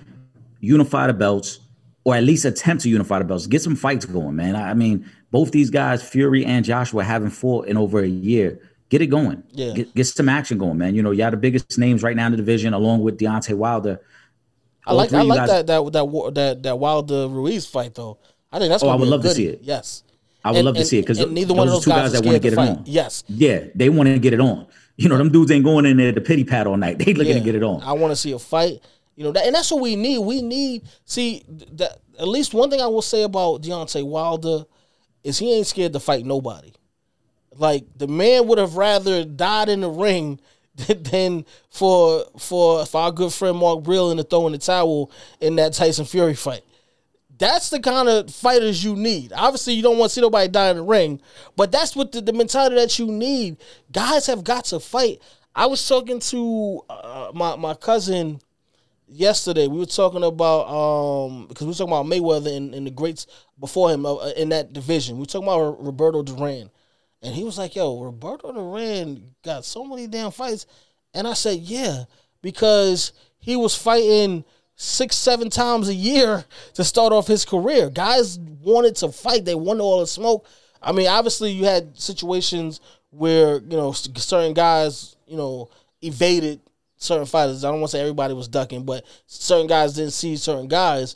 [0.59, 1.59] Unify the belts,
[2.03, 3.47] or at least attempt to unify the belts.
[3.47, 4.55] Get some fights going, man.
[4.55, 8.59] I mean, both these guys, Fury and Joshua, haven't fought in over a year.
[8.89, 9.41] Get it going.
[9.51, 9.73] Yeah.
[9.73, 10.93] Get, get some action going, man.
[10.93, 13.99] You know, y'all the biggest names right now in the division, along with Deontay Wilder.
[14.85, 18.19] I All like I like guys- that that that that that Wilder Ruiz fight though.
[18.51, 18.83] I think that's.
[18.83, 19.59] Oh, I would love to see it.
[19.63, 20.03] Yes,
[20.45, 22.11] I would And- love to and- see it because neither one of those two guys
[22.11, 22.69] guys that want to get it fight.
[22.69, 22.83] on.
[22.85, 23.23] Yes.
[23.27, 24.67] Yeah, they want to get it on.
[24.97, 26.97] You know, them dudes ain't going in there to pity pat all night.
[27.03, 27.39] They looking Yeah.
[27.39, 27.81] to get it on.
[27.81, 28.79] I want to see a fight.
[29.15, 30.19] You know, that, and that's what we need.
[30.19, 31.97] We need see that.
[32.19, 34.65] At least one thing I will say about Deontay Wilder
[35.23, 36.71] is he ain't scared to fight nobody.
[37.55, 40.39] Like the man would have rather died in the ring
[40.75, 45.55] than for for for our good friend Mark Breland to throw in the towel in
[45.57, 46.63] that Tyson Fury fight.
[47.37, 49.33] That's the kind of fighters you need.
[49.35, 51.19] Obviously, you don't want to see nobody die in the ring,
[51.55, 53.57] but that's what the, the mentality that you need.
[53.91, 55.21] Guys have got to fight.
[55.55, 58.39] I was talking to uh, my my cousin
[59.07, 59.67] yesterday.
[59.67, 63.27] We were talking about um because we were talking about Mayweather and, and the greats
[63.59, 65.15] before him uh, in that division.
[65.15, 66.69] We were talking about Roberto Duran,
[67.21, 70.65] and he was like, "Yo, Roberto Duran got so many damn fights,"
[71.13, 72.05] and I said, "Yeah,
[72.41, 74.43] because he was fighting."
[74.75, 76.43] Six, seven times a year
[76.73, 77.91] to start off his career.
[77.91, 79.45] Guys wanted to fight.
[79.45, 80.47] They wanted all the smoke.
[80.81, 82.81] I mean, obviously, you had situations
[83.11, 85.69] where you know certain guys, you know,
[86.01, 86.59] evaded
[87.03, 87.63] certain fighters.
[87.63, 91.15] I don't want to say everybody was ducking, but certain guys didn't see certain guys.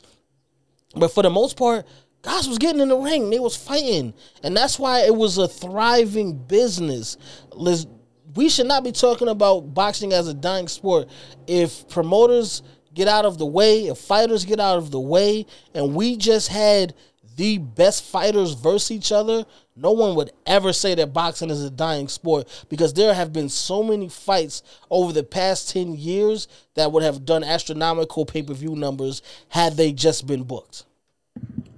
[0.94, 1.86] But for the most part,
[2.22, 3.30] guys was getting in the ring.
[3.30, 7.16] They was fighting, and that's why it was a thriving business.
[7.52, 7.86] Liz,
[8.34, 11.08] we should not be talking about boxing as a dying sport
[11.46, 12.62] if promoters
[12.94, 16.48] get out of the way, if fighters get out of the way, and we just
[16.48, 16.94] had
[17.36, 19.44] the best fighters versus each other,
[19.78, 23.48] no one would ever say that boxing is a dying sport because there have been
[23.48, 28.54] so many fights over the past 10 years that would have done astronomical pay per
[28.54, 30.84] view numbers had they just been booked.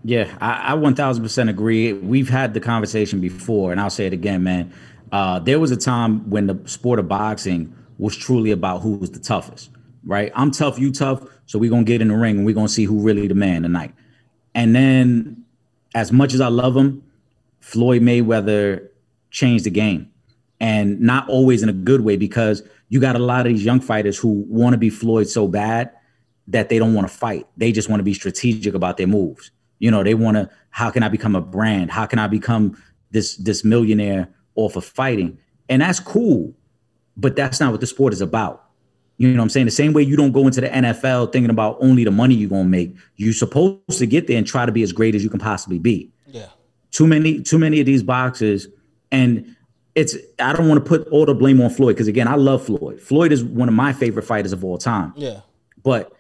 [0.03, 1.93] Yeah, I, I 1000% agree.
[1.93, 4.73] We've had the conversation before, and I'll say it again, man.
[5.13, 9.11] Uh, there was a time when the sport of boxing was truly about who was
[9.11, 9.71] the toughest,
[10.05, 10.33] right?
[10.35, 12.69] I'm tough, you tough, so we're going to get in the ring and we're going
[12.69, 13.93] to see who really the man tonight.
[14.55, 15.45] And then,
[15.95, 17.03] as much as I love him,
[17.61, 18.89] Floyd Mayweather
[19.31, 20.11] changed the game,
[20.59, 23.81] and not always in a good way because you got a lot of these young
[23.81, 25.93] fighters who want to be Floyd so bad
[26.49, 27.47] that they don't want to fight.
[27.57, 29.51] They just want to be strategic about their moves.
[29.79, 30.51] You know, they want to.
[30.71, 31.91] How can I become a brand?
[31.91, 32.81] How can I become
[33.11, 35.39] this this millionaire off of fighting?
[35.69, 36.53] And that's cool,
[37.17, 38.65] but that's not what the sport is about.
[39.17, 39.67] You know what I'm saying?
[39.67, 42.49] The same way you don't go into the NFL thinking about only the money you're
[42.49, 42.97] gonna make.
[43.17, 45.79] You're supposed to get there and try to be as great as you can possibly
[45.79, 46.11] be.
[46.91, 48.69] Too many, too many of these boxes,
[49.13, 49.57] and
[49.95, 52.65] it's I don't want to put all the blame on Floyd because again, I love
[52.65, 53.01] Floyd.
[53.01, 55.13] Floyd is one of my favorite fighters of all time.
[55.17, 55.41] Yeah.
[55.83, 56.13] But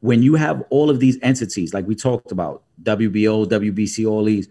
[0.00, 4.48] when you have all of these entities, like we talked about, WBO, WBC, all these,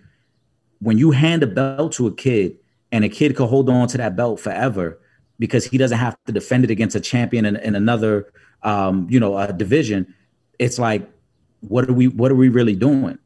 [0.79, 2.57] when you hand a belt to a kid
[2.91, 4.99] and a kid can hold on to that belt forever
[5.39, 8.31] because he doesn't have to defend it against a champion in, in another,
[8.63, 10.13] um, you know, a division,
[10.59, 11.09] it's like,
[11.61, 13.17] what are we, what are we really doing?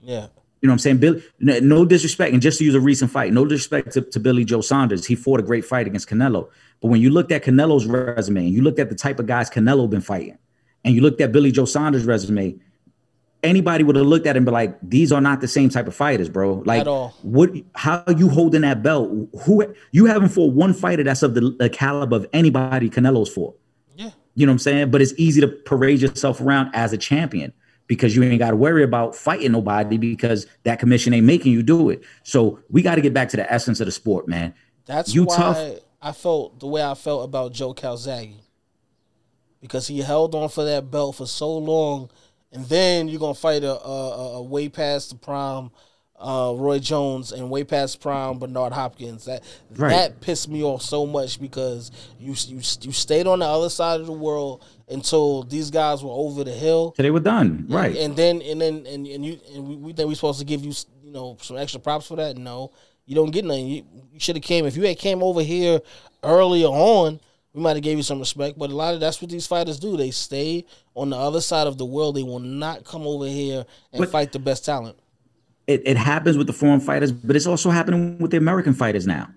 [0.00, 0.28] Yeah.
[0.64, 0.96] You know what I'm saying?
[0.96, 4.46] Bill, no, disrespect, and just to use a recent fight, no disrespect to, to Billy
[4.46, 5.04] Joe Saunders.
[5.04, 6.48] He fought a great fight against Canelo.
[6.80, 9.50] But when you looked at Canelo's resume and you looked at the type of guys
[9.50, 10.38] Canelo been fighting,
[10.82, 12.58] and you looked at Billy Joe Saunders' resume,
[13.42, 15.86] anybody would have looked at him and be like, these are not the same type
[15.86, 16.62] of fighters, bro.
[16.64, 17.14] Like, At all.
[17.20, 17.50] what?
[17.74, 19.10] How are you holding that belt?
[19.42, 23.60] Who you haven't fought one fighter that's of the, the caliber of anybody Canelo's fought.
[23.96, 24.12] Yeah.
[24.34, 24.90] You know what I'm saying?
[24.92, 27.52] But it's easy to parade yourself around as a champion
[27.86, 31.62] because you ain't got to worry about fighting nobody because that commission ain't making you
[31.62, 32.02] do it.
[32.22, 34.54] So we got to get back to the essence of the sport, man.
[34.86, 35.78] That's You why tough.
[36.00, 38.34] I felt the way I felt about Joe Calzaghe.
[39.60, 42.10] Because he held on for that belt for so long,
[42.52, 45.70] and then you're gonna fight a, a, a- a way past the prime
[46.18, 49.24] uh, Roy Jones and way past prime Bernard Hopkins.
[49.24, 49.42] That
[49.76, 49.90] Right.
[49.90, 54.00] that pissed me off so much because you you you stayed on the other side
[54.00, 56.94] of the world until these guys were over the hill.
[56.96, 57.90] So they were done, right?
[57.96, 60.44] And, and then and then and, and you and we, we think we're supposed to
[60.44, 62.36] give you you know some extra props for that.
[62.36, 62.70] No,
[63.06, 63.66] you don't get nothing.
[63.66, 65.80] You, you should have came if you had came over here
[66.22, 67.20] earlier on.
[67.52, 69.78] We might have gave you some respect, but a lot of that's what these fighters
[69.78, 69.96] do.
[69.96, 70.64] They stay
[70.96, 72.16] on the other side of the world.
[72.16, 74.96] They will not come over here and But- fight the best talent.
[75.66, 79.06] It, it happens with the foreign fighters, but it's also happening with the American fighters
[79.06, 79.28] now.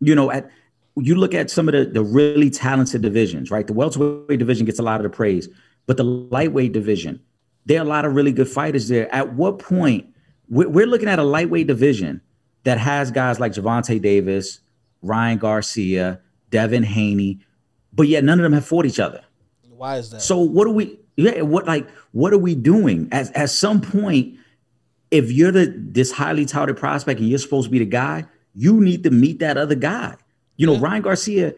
[0.00, 0.50] You know, at
[0.96, 3.66] you look at some of the, the really talented divisions, right?
[3.66, 5.48] The welterweight division gets a lot of the praise,
[5.86, 7.20] but the lightweight division,
[7.66, 9.12] there are a lot of really good fighters there.
[9.14, 10.06] At what point
[10.48, 12.20] we're, we're looking at a lightweight division
[12.64, 14.60] that has guys like Gervonta Davis,
[15.02, 16.20] Ryan Garcia,
[16.50, 17.40] Devin Haney,
[17.92, 19.22] but yet none of them have fought each other.
[19.68, 20.20] Why is that?
[20.20, 20.98] So what are we?
[21.16, 23.08] Yeah, what like what are we doing?
[23.12, 24.38] At at some point,
[25.10, 28.80] if you're the this highly touted prospect and you're supposed to be the guy, you
[28.80, 30.16] need to meet that other guy.
[30.56, 31.54] You know, Ryan Garcia,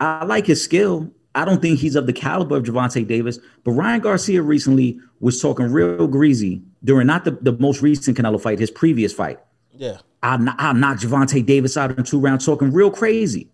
[0.00, 1.10] I like his skill.
[1.34, 5.40] I don't think he's of the caliber of Gervonta Davis, but Ryan Garcia recently was
[5.40, 9.38] talking real greasy during not the, the most recent Canelo fight, his previous fight.
[9.72, 13.50] yeah, I'll, kn- I'll knock Gervonta Davis out in two rounds, talking real crazy.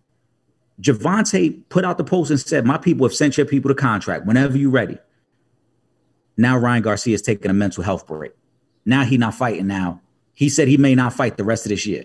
[0.80, 4.26] Gervonta put out the post and said, My people have sent your people to contract
[4.26, 4.98] whenever you're ready.
[6.36, 8.32] Now Ryan Garcia is taking a mental health break.
[8.84, 10.00] Now he not fighting now.
[10.34, 12.04] He said he may not fight the rest of this year.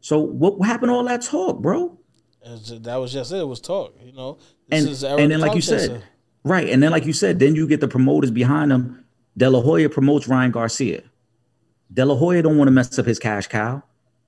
[0.00, 1.98] So what, what happened to all that talk, bro?
[2.44, 3.38] That was just it.
[3.38, 3.96] It was talk.
[4.04, 4.38] You know,
[4.68, 6.04] this And, is and then like you said,
[6.42, 6.68] right.
[6.68, 9.04] And then like you said, then you get the promoters behind him.
[9.36, 11.02] De La Hoya promotes Ryan Garcia.
[11.92, 13.82] De La Hoya don't want to mess up his cash cow.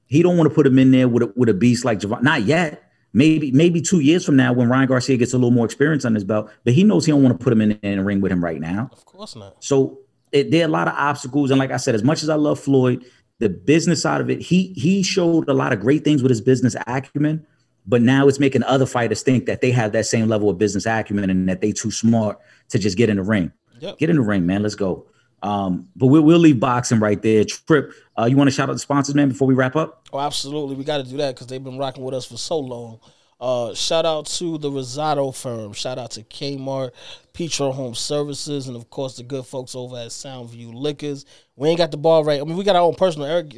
[0.06, 2.22] He don't want to put him in there with a, with a beast like Javon.
[2.22, 2.82] Not yet.
[3.12, 6.14] Maybe maybe two years from now when Ryan Garcia gets a little more experience on
[6.14, 6.50] his belt.
[6.64, 8.42] But he knows he don't want to put him in, in a ring with him
[8.44, 8.90] right now.
[8.92, 9.62] of course not.
[9.64, 10.00] So
[10.32, 11.50] it, there are a lot of obstacles.
[11.50, 13.04] And like I said, as much as I love Floyd,
[13.38, 16.40] the business side of it, he he showed a lot of great things with his
[16.40, 17.46] business acumen.
[17.86, 20.86] But now it's making other fighters think that they have that same level of business
[20.86, 23.52] acumen and that they too smart to just get in the ring.
[23.78, 23.98] Yep.
[23.98, 24.62] Get in the ring, man.
[24.62, 25.06] Let's go.
[25.42, 27.44] Um, but we'll, we'll leave boxing right there.
[27.44, 30.08] Trip, uh, you want to shout out the sponsors, man, before we wrap up?
[30.12, 30.74] Oh, absolutely.
[30.74, 32.98] We got to do that because they've been rocking with us for so long.
[33.38, 35.72] Uh, shout out to the Rosado firm.
[35.72, 36.92] Shout out to Kmart,
[37.34, 41.26] Petro Home Services, and of course the good folks over at Soundview Liquors.
[41.54, 42.40] We ain't got the ball right.
[42.40, 43.26] I mean, we got our own personal.
[43.26, 43.54] Eric,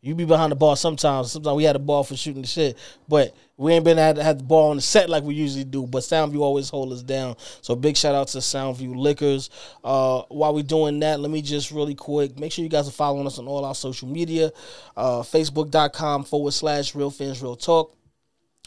[0.00, 1.32] you be behind the ball sometimes.
[1.32, 4.38] Sometimes we had the ball for shooting the shit, but we ain't been had had
[4.38, 5.84] the ball on the set like we usually do.
[5.84, 7.34] But Soundview always hold us down.
[7.62, 9.50] So big shout out to Soundview Liquors.
[9.82, 12.92] Uh, while we doing that, let me just really quick make sure you guys are
[12.92, 14.52] following us on all our social media,
[14.96, 17.95] uh, Facebook.com forward slash Real Fans Real Talk.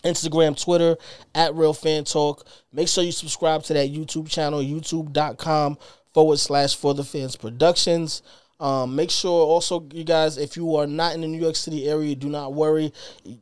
[0.04, 0.98] Instagram, Twitter,
[1.36, 2.46] at Real Fan Talk.
[2.72, 5.78] Make sure you subscribe to that YouTube channel, youtube.com
[6.14, 8.22] forward slash For the Fans Productions.
[8.62, 11.88] Um, make sure also, you guys, if you are not in the New York City
[11.88, 12.92] area, do not worry.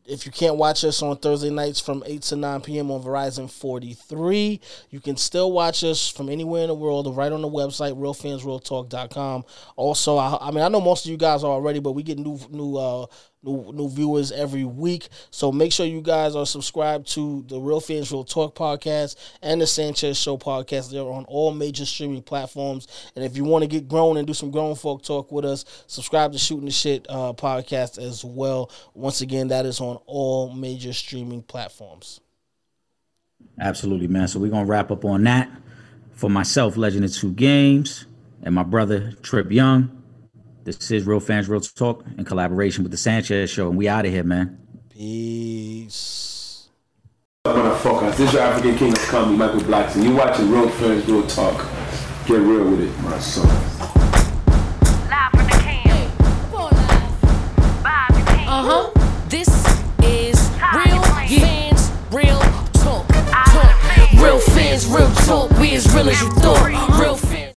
[0.05, 2.91] If you can't watch us on Thursday nights from 8 to 9 p.m.
[2.91, 7.41] on Verizon 43, you can still watch us from anywhere in the world right on
[7.41, 9.43] the website, realfansrealtalk.com.
[9.75, 12.19] Also, I, I mean, I know most of you guys are already, but we get
[12.19, 13.07] new, new, uh,
[13.43, 15.07] new new viewers every week.
[15.31, 19.61] So make sure you guys are subscribed to the Real Fans Real Talk podcast and
[19.61, 20.91] the Sanchez Show podcast.
[20.91, 22.87] They're on all major streaming platforms.
[23.15, 25.65] And if you want to get grown and do some grown folk talk with us,
[25.87, 28.71] subscribe to Shooting the Shit uh, podcast as well.
[28.93, 32.21] Once again, that is on all major streaming platforms.
[33.59, 34.27] Absolutely, man.
[34.27, 35.49] So we're gonna wrap up on that.
[36.11, 38.07] For myself, Legend of Two Games,
[38.41, 39.96] and my brother Trip Yung.
[40.67, 44.05] This is Real Fans Real Talk in collaboration with the Sanchez Show, and we out
[44.05, 44.59] of here, man.
[44.89, 46.67] Peace.
[47.45, 50.03] Motherfuckers, this is your African King of Comedy, Michael Blackson.
[50.03, 51.65] You watching Real Fans Real Talk.
[52.25, 53.47] Get real with it, my son.
[55.07, 56.11] Live from the can.
[58.45, 58.91] Uh huh.
[59.29, 59.47] This
[60.03, 60.35] is
[60.75, 62.41] real fans, real
[62.73, 63.07] talk.
[63.07, 64.21] Talk.
[64.21, 65.49] Real fans, real talk.
[65.61, 67.26] We as real as you thought.